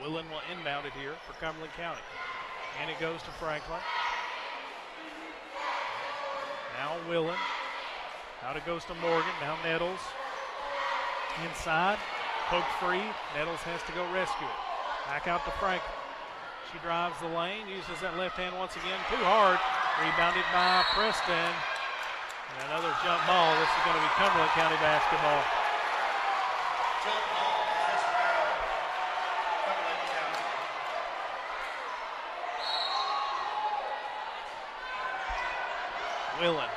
[0.01, 2.03] Willen will inbound it here for Cumberland County.
[2.81, 3.81] And it goes to Franklin.
[6.79, 7.35] Now Willen.
[8.47, 9.35] Out it goes to Morgan.
[9.43, 9.99] Now Nettles.
[11.43, 11.99] Inside.
[12.47, 13.03] Poked free.
[13.35, 14.61] Nettles has to go rescue it.
[15.11, 15.91] Back out to Franklin.
[16.71, 19.01] She drives the lane, uses that left hand once again.
[19.11, 19.59] Too hard.
[19.99, 21.35] Rebounded by Preston.
[21.35, 23.59] And another jump ball.
[23.59, 25.58] This is going to be Cumberland County basketball.
[36.41, 36.71] Willen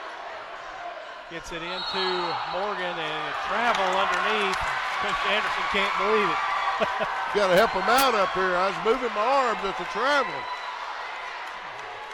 [1.30, 2.04] gets it into
[2.52, 4.58] Morgan and travel underneath.
[5.00, 6.42] Coach Anderson can't believe it.
[7.38, 8.58] Got to help him out up here.
[8.58, 10.46] I was moving my arms at the traveling.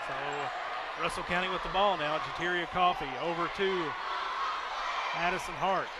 [0.06, 2.18] So Russell County with the ball now.
[2.18, 3.68] Jateria Coffee over to
[5.18, 5.90] Addison Hart.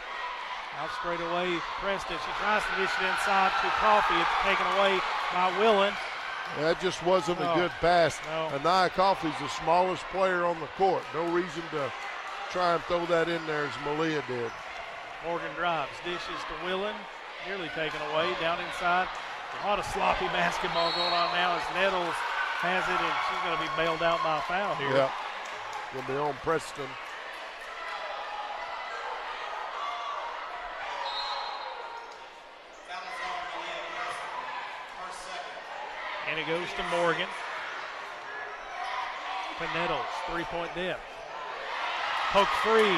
[0.78, 2.14] Out straight away, Preston.
[2.14, 4.14] She tries to dish it inside to Coffee.
[4.14, 5.02] It's taken away
[5.34, 5.90] by Willen.
[6.60, 8.18] That just wasn't a good pass.
[8.30, 8.48] no.
[8.56, 11.02] Anaya Coffee's the smallest player on the court.
[11.12, 11.92] No reason to
[12.50, 14.50] try and throw that in there as Malia did.
[15.24, 16.94] Morgan drives, dishes to Willen,
[17.46, 19.08] nearly taken away down inside.
[19.62, 22.14] A lot of sloppy basketball going on now as Nettles
[22.60, 24.92] has it, and she's going to be bailed out by a foul here.
[24.96, 25.10] Yep.
[25.94, 26.86] Gonna be on Preston.
[36.36, 37.28] And it goes to Morgan.
[39.56, 41.00] To Nettles, three-point dip.
[42.28, 42.92] Poke free.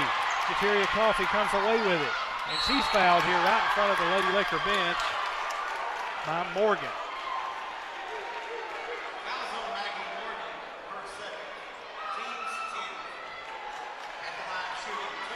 [0.50, 2.14] Kateria Coffee comes away with it.
[2.50, 4.98] And she's fouled here right in front of the Lady Laker bench
[6.26, 6.90] by Morgan.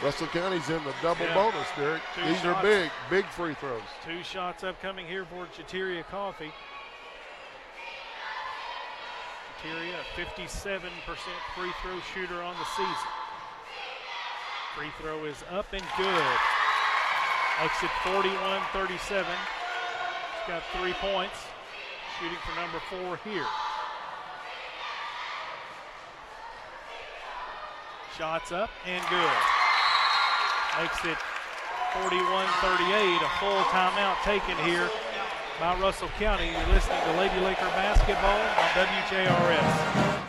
[0.03, 1.33] Russell County's in the double Yeah.
[1.33, 2.01] bonus, Derek.
[2.13, 3.81] Two These are big, big free throws.
[4.03, 6.51] Two shots upcoming here for Chateria Coffee.
[9.65, 10.91] A 57%
[11.55, 13.11] free throw shooter on the season.
[14.75, 16.37] Free throw is up and good.
[17.61, 19.25] Exit 41 37.
[19.25, 21.47] She's got three points.
[22.19, 23.45] Shooting for number four here.
[28.17, 29.31] Shots up and good.
[30.77, 31.17] Makes it
[32.03, 33.15] 41 38.
[33.15, 34.89] A full timeout taken here
[35.63, 36.49] by Russell County.
[36.49, 40.22] You're listening to Lady Laker basketball on WJRS.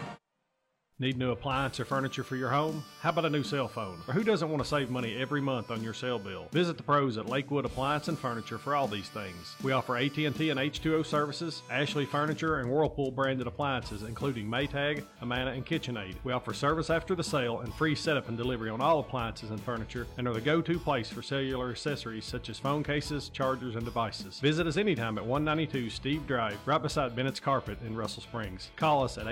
[1.05, 2.83] Need new appliance or furniture for your home?
[3.03, 4.01] How about a new cell phone?
[4.09, 6.49] Or who doesn't want to save money every month on your cell bill?
[6.51, 9.55] Visit the pros at Lakewood Appliance and Furniture for all these things.
[9.63, 15.51] We offer AT&T and H2O services, Ashley Furniture, and Whirlpool branded appliances, including Maytag, Amana,
[15.51, 16.15] and KitchenAid.
[16.25, 19.61] We offer service after the sale and free setup and delivery on all appliances and
[19.61, 23.85] furniture, and are the go-to place for cellular accessories such as phone cases, chargers, and
[23.85, 24.41] devices.
[24.41, 28.71] Visit us anytime at 192 Steve Drive, right beside Bennett's Carpet in Russell Springs.
[28.77, 29.27] Call us at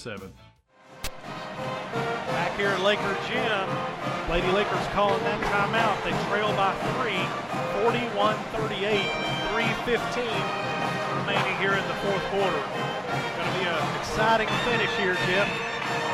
[0.00, 0.30] 866-8777.
[2.32, 3.68] Back here at Laker Gym,
[4.30, 5.98] Lady Lakers calling that timeout.
[6.04, 7.20] They trail by three,
[7.82, 9.04] 41 38,
[9.52, 10.70] 315
[11.20, 12.62] remaining here in the fourth quarter.
[13.36, 15.48] Going to be an exciting finish here, Jeff.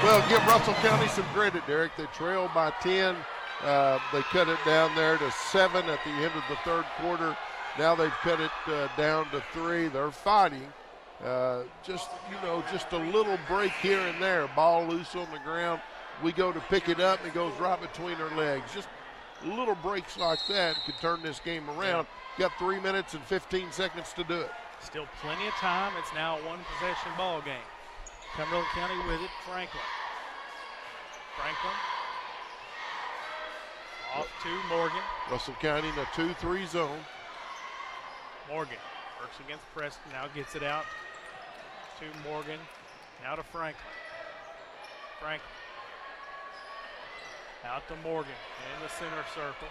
[0.03, 1.93] Well, give Russell County some credit, Derek.
[1.97, 3.17] They trailed by 10.
[3.63, 7.37] Uh, they cut it down there to seven at the end of the third quarter.
[7.79, 9.89] Now they've cut it uh, down to three.
[9.89, 10.73] They're fighting.
[11.25, 14.49] Uh, just you know, just a little break here and there.
[14.55, 15.81] Ball loose on the ground.
[16.23, 18.65] We go to pick it up, and it goes right between her legs.
[18.75, 18.89] Just
[19.45, 22.07] little breaks like that could turn this game around.
[22.39, 24.51] Got three minutes and 15 seconds to do it.
[24.81, 25.93] Still plenty of time.
[25.99, 27.65] It's now a one possession ball game.
[28.35, 29.31] Cumberland County with it.
[29.47, 29.83] Franklin.
[31.37, 31.73] Franklin.
[34.17, 35.01] Off to Morgan.
[35.31, 37.01] Russell County in a 2-3 zone.
[38.51, 38.77] Morgan
[39.21, 40.13] works against Preston.
[40.13, 40.85] Now gets it out
[42.01, 42.61] to Morgan.
[43.23, 43.97] Now to Franklin.
[45.21, 45.49] Franklin.
[47.65, 48.37] Out to Morgan
[48.77, 49.69] in the center circle.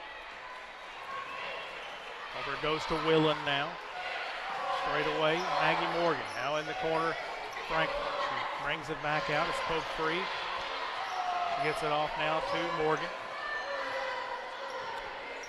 [2.41, 3.69] Over goes to Willen now.
[4.83, 6.25] Straight away, Maggie Morgan.
[6.35, 7.13] Now in the corner,
[7.69, 7.95] Franklin.
[7.95, 9.47] She brings it back out.
[9.47, 10.19] It's poked free.
[10.19, 13.09] She gets it off now to Morgan.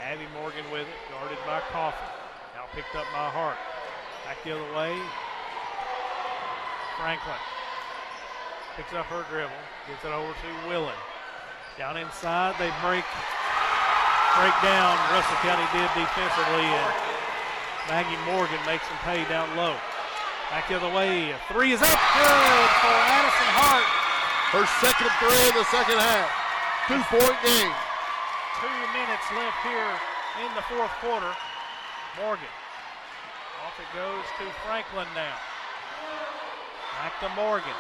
[0.00, 1.96] Abby Morgan with it, guarded by Coffee.
[2.54, 3.56] Now picked up by Hart.
[4.24, 5.25] Back the other way.
[6.97, 7.36] Franklin
[8.77, 10.97] picks up her dribble, gets it over to Willen.
[11.77, 13.05] Down inside, they break
[14.36, 14.97] break down.
[15.12, 16.93] Russell County did defensively, and
[17.89, 19.77] Maggie Morgan makes them pay down low.
[20.48, 23.89] Back the other way, a three is up, good for Addison Hart.
[24.56, 26.28] Her second three of the second half.
[26.89, 27.74] Two-point game.
[28.62, 29.93] Two minutes left here
[30.40, 31.32] in the fourth quarter.
[32.16, 32.55] Morgan.
[33.66, 35.35] Off it goes to Franklin now.
[36.97, 37.77] Back to Morgan.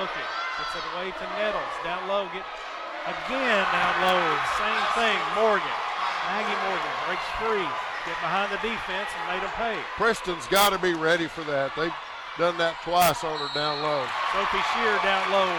[0.00, 0.28] Looking.
[0.56, 1.74] Gets it away to Nettles.
[1.84, 2.24] Down low.
[2.32, 2.44] Get
[3.04, 4.24] again down low.
[4.56, 5.18] Same thing.
[5.36, 5.76] Morgan.
[6.32, 7.68] Maggie Morgan breaks free.
[8.08, 9.76] Get behind the defense and made them pay.
[9.96, 11.76] Preston's got to be ready for that.
[11.76, 11.94] They've
[12.38, 14.04] done that twice on her down low.
[14.32, 15.52] Sophie Shear down low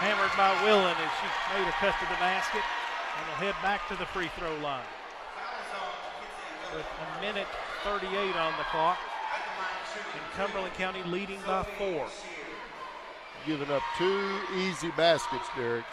[0.00, 3.84] hammered by Willen as she made a cut to the basket and will head back
[3.88, 4.86] to the free throw line.
[6.72, 7.48] With a minute
[7.84, 8.96] 38 on the clock.
[9.92, 12.06] And Cumberland County leading by four.
[13.46, 15.84] Giving up two easy baskets, Derek.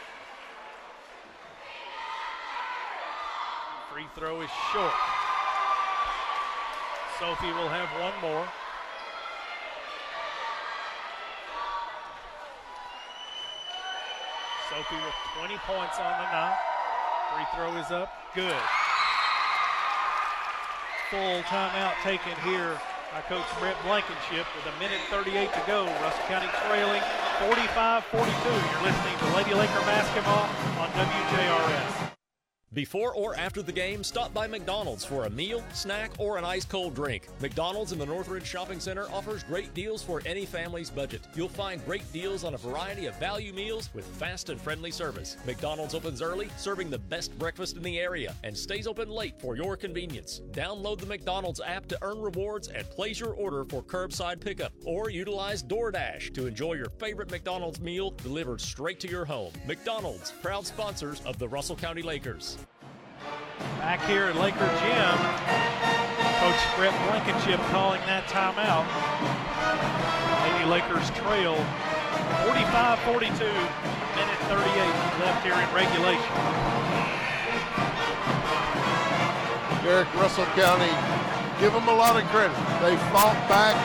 [3.92, 4.94] Free throw is short.
[7.20, 8.48] Sophie will have one more.
[14.70, 16.58] Sophie with 20 points on the night.
[17.34, 18.14] Free throw is up.
[18.36, 18.62] Good.
[21.10, 22.80] Full timeout taken here
[23.12, 25.86] by Coach Brett Blankenship with a minute 38 to go.
[26.02, 27.02] Russell County trailing
[27.40, 28.12] 45-42.
[28.12, 30.50] You're listening to Lady Laker basketball
[30.82, 32.17] on WJRS.
[32.74, 36.66] Before or after the game, stop by McDonald's for a meal, snack, or an ice
[36.66, 37.28] cold drink.
[37.42, 41.22] McDonald's in the Northridge Shopping Center offers great deals for any family's budget.
[41.34, 45.38] You'll find great deals on a variety of value meals with fast and friendly service.
[45.46, 49.56] McDonald's opens early, serving the best breakfast in the area, and stays open late for
[49.56, 50.42] your convenience.
[50.52, 55.10] Download the McDonald's app to earn rewards and place your order for curbside pickup, or
[55.10, 59.54] utilize DoorDash to enjoy your favorite McDonald's meal delivered straight to your home.
[59.66, 62.58] McDonald's, proud sponsors of the Russell County Lakers.
[63.80, 65.18] Back here at Laker Gym,
[66.40, 68.86] Coach Brett Blankenship calling that timeout.
[70.44, 71.56] Lady Lakers trail
[72.46, 73.48] 45-42,
[74.18, 74.62] minute 38
[75.24, 76.34] left here in regulation.
[79.84, 80.92] Derek Russell County,
[81.60, 82.56] give them a lot of credit.
[82.82, 83.76] They fought back,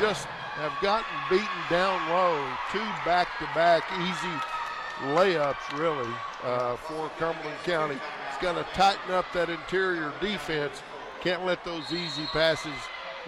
[0.00, 0.26] just
[0.58, 2.42] have gotten beaten down low.
[2.72, 4.53] Two back-to-back easy
[5.00, 6.12] layups, really,
[6.42, 7.98] uh, for Cumberland County.
[8.28, 10.82] It's got to tighten up that interior defense.
[11.20, 12.74] Can't let those easy passes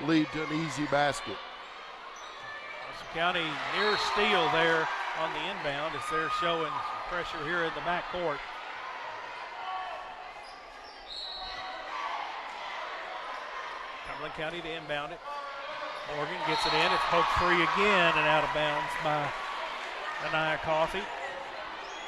[0.05, 1.36] lead to an easy basket.
[3.14, 3.44] County
[3.74, 4.86] near steal there
[5.20, 6.70] on the inbound as they're showing
[7.09, 8.36] pressure here in the backcourt.
[14.06, 15.20] Cumberland County to inbound it.
[16.14, 16.93] Morgan gets it in.
[16.93, 19.26] It's poked free again and out of bounds by
[20.28, 21.02] Anaya Coffee.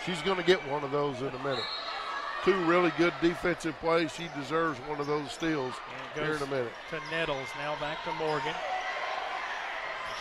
[0.08, 1.68] She's going to get one of those in a minute.
[2.42, 4.10] Two really good defensive plays.
[4.10, 5.74] She deserves one of those steals
[6.14, 6.72] here in a minute.
[6.88, 8.54] To Nettles, now back to Morgan.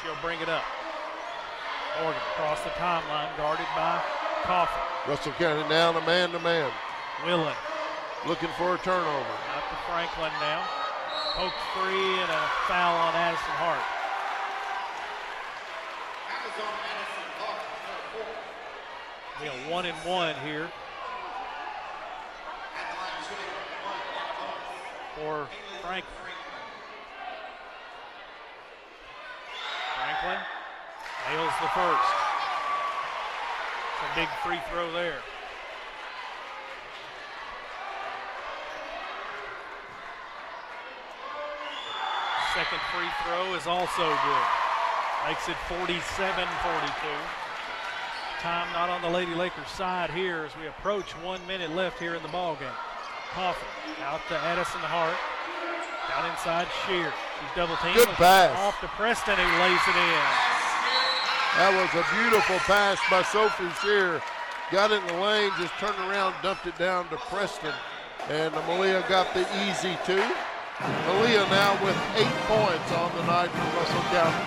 [0.03, 0.65] She'll bring it up.
[2.01, 4.03] Morgan across the timeline, guarded by
[4.43, 4.81] Coffee.
[5.07, 6.69] Russell County now the man to man.
[7.25, 7.55] Willen.
[8.27, 9.35] Looking for a turnover.
[9.55, 10.67] Up to Franklin now.
[11.39, 13.97] Poked free and a foul on Addison Hart.
[19.39, 20.67] We a one and one here.
[25.15, 25.47] For
[25.81, 26.13] Franklin.
[29.95, 30.39] Franklin
[31.29, 32.09] nails the first.
[33.93, 35.21] It's a big free throw there.
[42.55, 44.47] Second free throw is also good.
[45.27, 47.46] Makes it 47-42.
[48.41, 52.13] Time not on the Lady Lakers side here as we approach one minute left here
[52.13, 52.69] in the ball game.
[53.33, 53.65] Coffee
[54.05, 55.17] out to Addison Hart.
[56.05, 57.09] Down inside Shear.
[57.09, 57.97] She's double teamed.
[57.97, 58.53] Good pass.
[58.61, 60.25] Off to Preston who lays it in.
[61.57, 64.21] That was a beautiful pass by Sophie Shear.
[64.69, 67.73] Got it in the lane, just turned around, dumped it down to Preston.
[68.29, 70.21] And Malia got the easy two.
[71.09, 74.45] Malia now with eight points on the night for Russell County.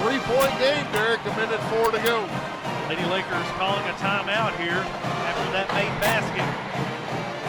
[0.00, 2.24] Three-point game, Derek, a minute four to go.
[2.88, 6.46] Lady Lakers calling a timeout here after that made basket.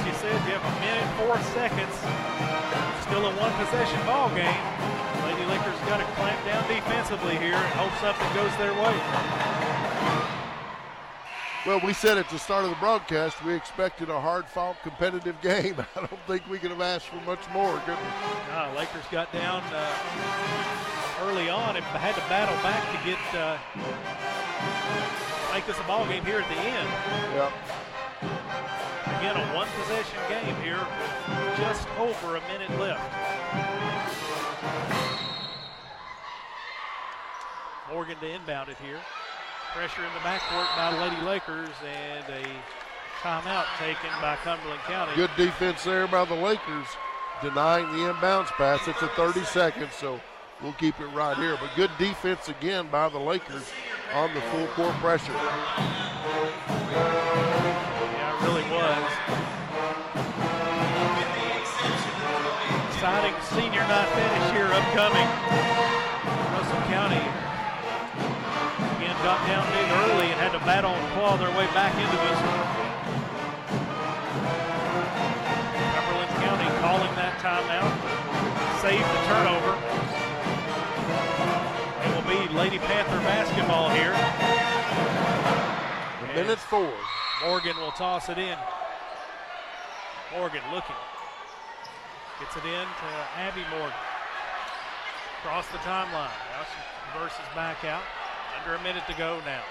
[0.02, 1.94] She said you have a minute, four seconds.
[3.06, 4.58] Still a one possession ball game.
[5.30, 8.98] Lady Lakers got to clamp down defensively here and hope something goes their way.
[11.70, 15.78] Well, we said at the start of the broadcast we expected a hard-fought, competitive game.
[15.96, 18.76] I don't think we could have asked for much more, could we?
[18.76, 23.58] Lakers got down uh, early on and had to battle back to get uh,
[25.54, 26.90] make this a ball game here at the end.
[27.34, 27.52] Yep.
[29.18, 33.02] Again, a one possession game here with just over a minute left.
[37.92, 39.00] Morgan to inbound it here.
[39.74, 42.48] Pressure in the backcourt by Lady Lakers and a
[43.22, 45.16] timeout taken by Cumberland County.
[45.16, 46.88] Good defense there by the Lakers,
[47.42, 48.88] denying the inbounds pass.
[48.88, 50.20] It's a 30 seconds, so
[50.62, 51.58] we'll keep it right here.
[51.60, 53.72] But good defense again by the Lakers
[54.14, 55.34] on the full court pressure.
[55.34, 55.88] Yeah,
[58.32, 59.12] it really was.
[62.94, 65.28] Exciting senior night finish here upcoming.
[66.56, 67.24] Russell County
[68.98, 72.18] again got down big early and had to battle and claw their way back into
[72.18, 72.64] this one.
[75.94, 77.92] Cumberland County calling that timeout.
[78.82, 80.17] Save the turnover.
[82.28, 84.12] Be Lady Panther basketball here.
[86.22, 86.92] A minute four.
[87.42, 88.58] Morgan will toss it in.
[90.36, 90.96] Morgan looking.
[92.42, 93.96] Gets it in to Abby Morgan.
[95.40, 96.36] Across the timeline.
[96.52, 98.04] Now she reverses back out.
[98.60, 99.64] Under a minute to go now.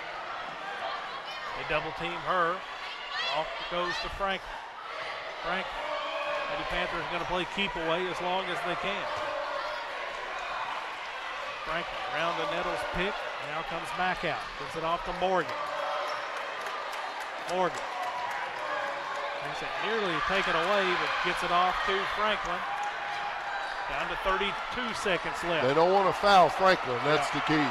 [1.59, 2.57] They double team her.
[3.37, 4.41] Off goes to Frank.
[5.45, 5.67] Frank.
[6.51, 9.26] Lady Panthers going to play keep away as long as they can.
[11.67, 13.13] Franklin around the Nettles pick.
[13.51, 14.39] Now comes back out.
[14.63, 15.51] Gives it off to Morgan.
[17.51, 17.83] Morgan.
[19.43, 22.59] Has it nearly taken away, but gets it off to Franklin.
[23.91, 25.67] Down to 32 seconds left.
[25.67, 26.99] They don't want to foul Franklin.
[27.05, 27.41] That's Yeah.
[27.41, 27.69] the key.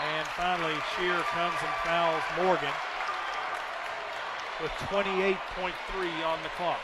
[0.00, 2.72] And finally, Shear comes and fouls Morgan
[4.60, 6.80] with 28.3 on the clock.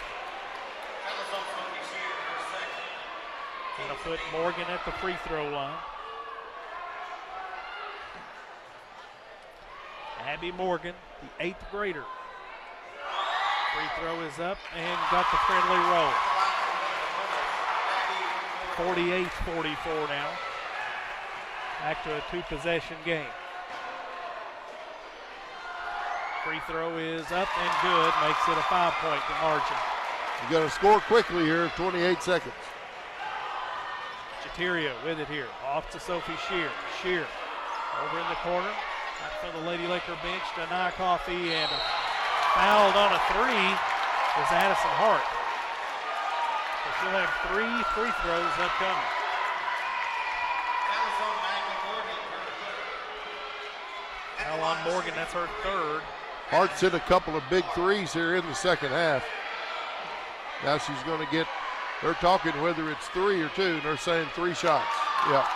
[3.77, 5.77] To put Morgan at the free throw line.
[10.25, 12.05] Abby Morgan, the eighth grader.
[13.75, 16.11] Free throw is up and got the friendly roll.
[18.77, 20.31] 48-44 now.
[21.83, 23.27] Back to a two possession game.
[26.45, 29.77] Free throw is up and good, makes it a five point margin.
[30.45, 31.71] You got to score quickly here.
[31.77, 32.55] 28 seconds.
[34.57, 35.47] Chateria with it here.
[35.67, 36.71] Off to Sophie Shear.
[37.03, 37.27] Shear
[38.03, 38.69] over in the corner.
[39.25, 41.71] Out from the Lady Laker bench to Nia Coffee and
[42.55, 43.69] fouled on a three
[44.41, 45.25] is Addison Hart.
[46.85, 49.13] So she'll have three free throws upcoming.
[54.39, 56.01] Foul on Morgan, that's her third.
[56.49, 59.25] Hart's hit a couple of big threes here in the second half.
[60.65, 61.47] Now she's going to get,
[62.03, 64.97] they're talking whether it's three or two, and they're saying three shots.
[65.29, 65.47] Yeah.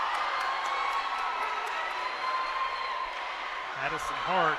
[3.81, 4.59] Addison Hart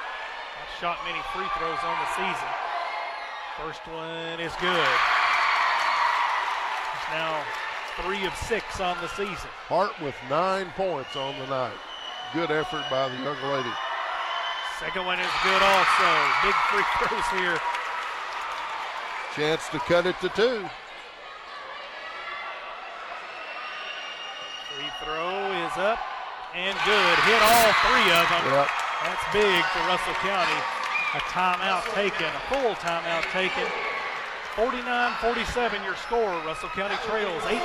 [0.57, 2.49] not shot many free throws on the season.
[3.57, 4.97] First one is good.
[7.11, 7.43] Now
[8.01, 9.49] three of six on the season.
[9.67, 11.77] Hart with nine points on the night.
[12.33, 13.73] Good effort by the young lady.
[14.79, 16.09] Second one is good also.
[16.41, 17.59] Big free throws here.
[19.35, 20.65] Chance to cut it to two.
[24.71, 25.99] Free throw is up
[26.53, 27.15] and good.
[27.23, 28.43] Hit all three of them.
[28.51, 28.67] Yep.
[29.07, 30.59] That's big for Russell County.
[31.15, 33.67] A timeout taken, a full timeout taken.
[34.55, 36.31] 49-47 your score.
[36.45, 37.59] Russell County trails 18.6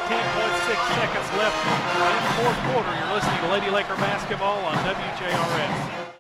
[0.95, 2.95] seconds left in the fourth quarter.
[2.97, 6.15] You're listening to Lady Laker basketball on WJRS.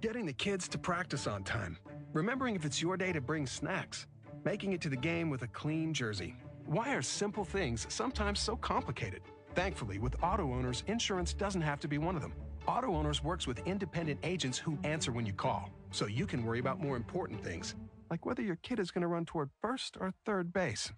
[0.00, 1.76] Getting the kids to practice on time.
[2.14, 4.06] Remembering if it's your day to bring snacks.
[4.44, 6.34] Making it to the game with a clean jersey.
[6.66, 9.20] Why are simple things sometimes so complicated?
[9.54, 12.32] Thankfully, with auto owners, insurance doesn't have to be one of them.
[12.66, 16.58] Auto Owners works with independent agents who answer when you call, so you can worry
[16.58, 17.74] about more important things,
[18.10, 20.90] like whether your kid is going to run toward first or third base.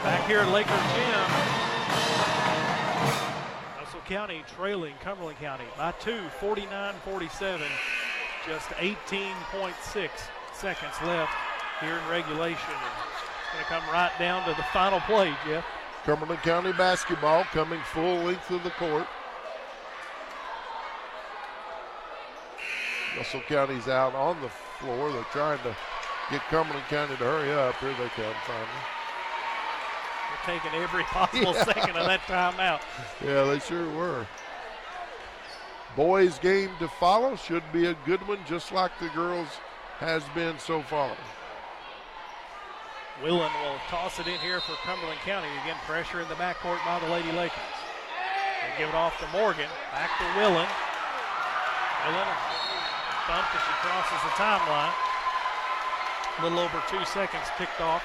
[0.04, 1.50] Back here at Laker Gym.
[4.10, 7.62] County trailing Cumberland County by two, 49-47.
[8.48, 10.10] Just 18.6
[10.52, 11.32] seconds left
[11.80, 12.58] here in regulation.
[12.58, 15.64] It's going to come right down to the final play, Jeff.
[16.06, 19.06] Cumberland County basketball coming full length of the court.
[23.16, 25.12] Russell County's out on the floor.
[25.12, 25.76] They're trying to
[26.32, 27.76] get Cumberland County to hurry up.
[27.76, 28.99] Here they come finally.
[30.50, 31.64] Taking every possible Yeah.
[31.64, 32.82] second of that timeout.
[33.24, 34.26] Yeah, they sure were.
[35.96, 39.48] Boys game to follow should be a good one, just like the girls
[40.00, 41.12] has been so far.
[43.22, 45.50] Willen will toss it in here for Cumberland County.
[45.62, 47.60] Again, pressure in the backcourt by the Lady Lakers.
[48.64, 49.70] They give it off to Morgan.
[49.92, 50.66] Back to Willen.
[52.08, 52.32] Willen
[53.28, 54.94] bumped as she crosses the timeline.
[56.40, 58.02] A little over two seconds ticked off.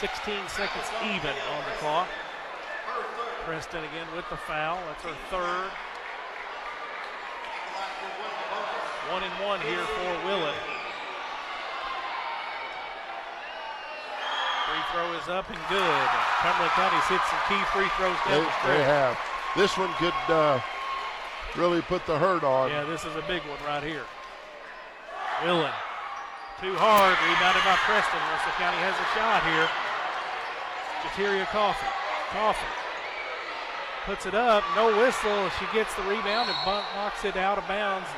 [0.00, 2.06] 16 seconds even on the clock.
[3.44, 4.78] Preston again with the foul.
[4.86, 5.70] That's her third.
[9.10, 10.54] One and one here for Willen.
[14.68, 16.08] Free throw is up and good.
[16.46, 19.18] Cumberland County's hit some key free throws They, down the they have.
[19.56, 20.60] This one could uh,
[21.56, 22.70] really put the hurt on.
[22.70, 24.04] Yeah, this is a big one right here.
[25.42, 25.72] Willen.
[26.60, 27.14] Too hard.
[27.22, 28.18] Rebounded by Preston.
[28.30, 29.87] Russell County has a shot here.
[31.02, 31.86] Jateria Coffee.
[32.30, 32.66] Coffee.
[34.04, 34.64] Puts it up.
[34.74, 35.50] No whistle.
[35.58, 38.08] She gets the rebound and bump, knocks it out of bounds.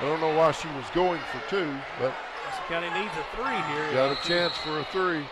[0.00, 1.70] I don't know why she was going for two,
[2.00, 2.12] but
[2.44, 3.92] Russell County needs a three here.
[3.92, 5.24] got a chance for a three.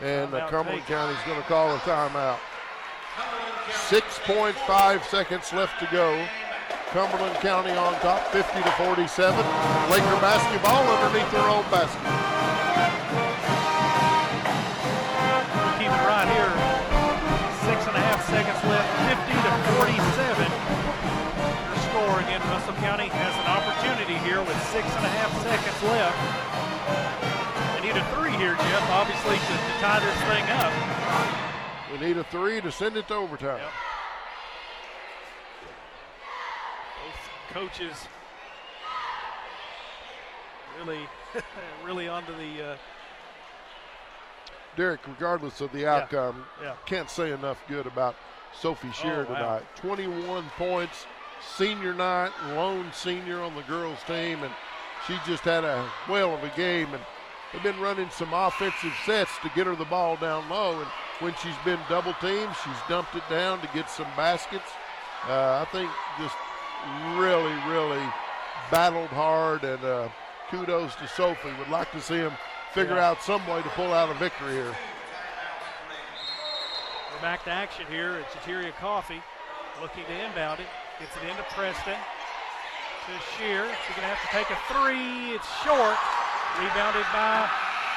[0.00, 0.86] And uh, Cumberland.
[0.86, 2.38] County's going to call a timeout.
[3.88, 6.26] 6.5 seconds left to go.
[6.90, 9.36] Cumberland County on top, 50 to 47.
[9.90, 12.59] Laker basketball underneath their own basket.
[24.70, 26.18] Six and a half seconds left.
[27.74, 30.72] They need a three here, Jeff, obviously, to, to tie this thing up.
[31.92, 33.58] We need a three to send it to overtime.
[33.58, 33.70] Yep.
[37.04, 37.96] Both coaches
[40.78, 41.00] really,
[41.84, 42.72] really onto the.
[42.72, 42.76] Uh,
[44.76, 46.74] Derek, regardless of the outcome, yeah.
[46.86, 48.14] can't say enough good about
[48.58, 49.36] Sophie Shear Oh, wow.
[49.58, 49.62] tonight.
[49.76, 51.06] 21 points,
[51.56, 54.52] senior night, lone senior on the girls' team, and
[55.06, 56.88] she just had a whale of a game.
[56.92, 57.02] And
[57.52, 60.78] they've been running some offensive sets to get her the ball down low.
[60.78, 60.88] And
[61.20, 64.70] when she's been double teamed, she's dumped it down to get some baskets.
[65.28, 66.36] Uh, I think just
[67.16, 68.02] really, really
[68.70, 70.08] battled hard, and uh,
[70.50, 71.50] kudos to Sophie.
[71.58, 72.32] Would like to see him
[72.72, 73.10] figure Yeah.
[73.10, 74.74] out some way to pull out a victory here.
[77.12, 79.22] We're back to action here at Chateria Coffee,
[79.82, 80.66] looking to inbound it.
[81.00, 81.96] Gets it into Preston.
[81.96, 83.64] To Shear.
[83.64, 85.32] She's going to have to take a three.
[85.32, 85.96] It's short.
[86.60, 87.48] Rebounded by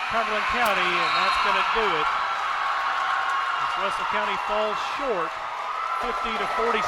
[0.07, 2.07] Cumberland County, and that's going to do it.
[3.59, 5.27] As Russell County falls short,
[5.99, 6.79] 50 to 47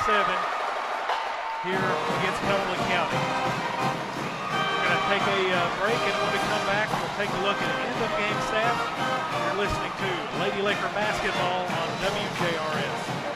[1.68, 3.20] here against Cumberland County.
[3.20, 7.42] We're going to take a uh, break, and when we come back, we'll take a
[7.44, 8.80] look at an end of game stats.
[9.52, 10.10] You're listening to
[10.40, 13.35] Lady Laker basketball on WJRS.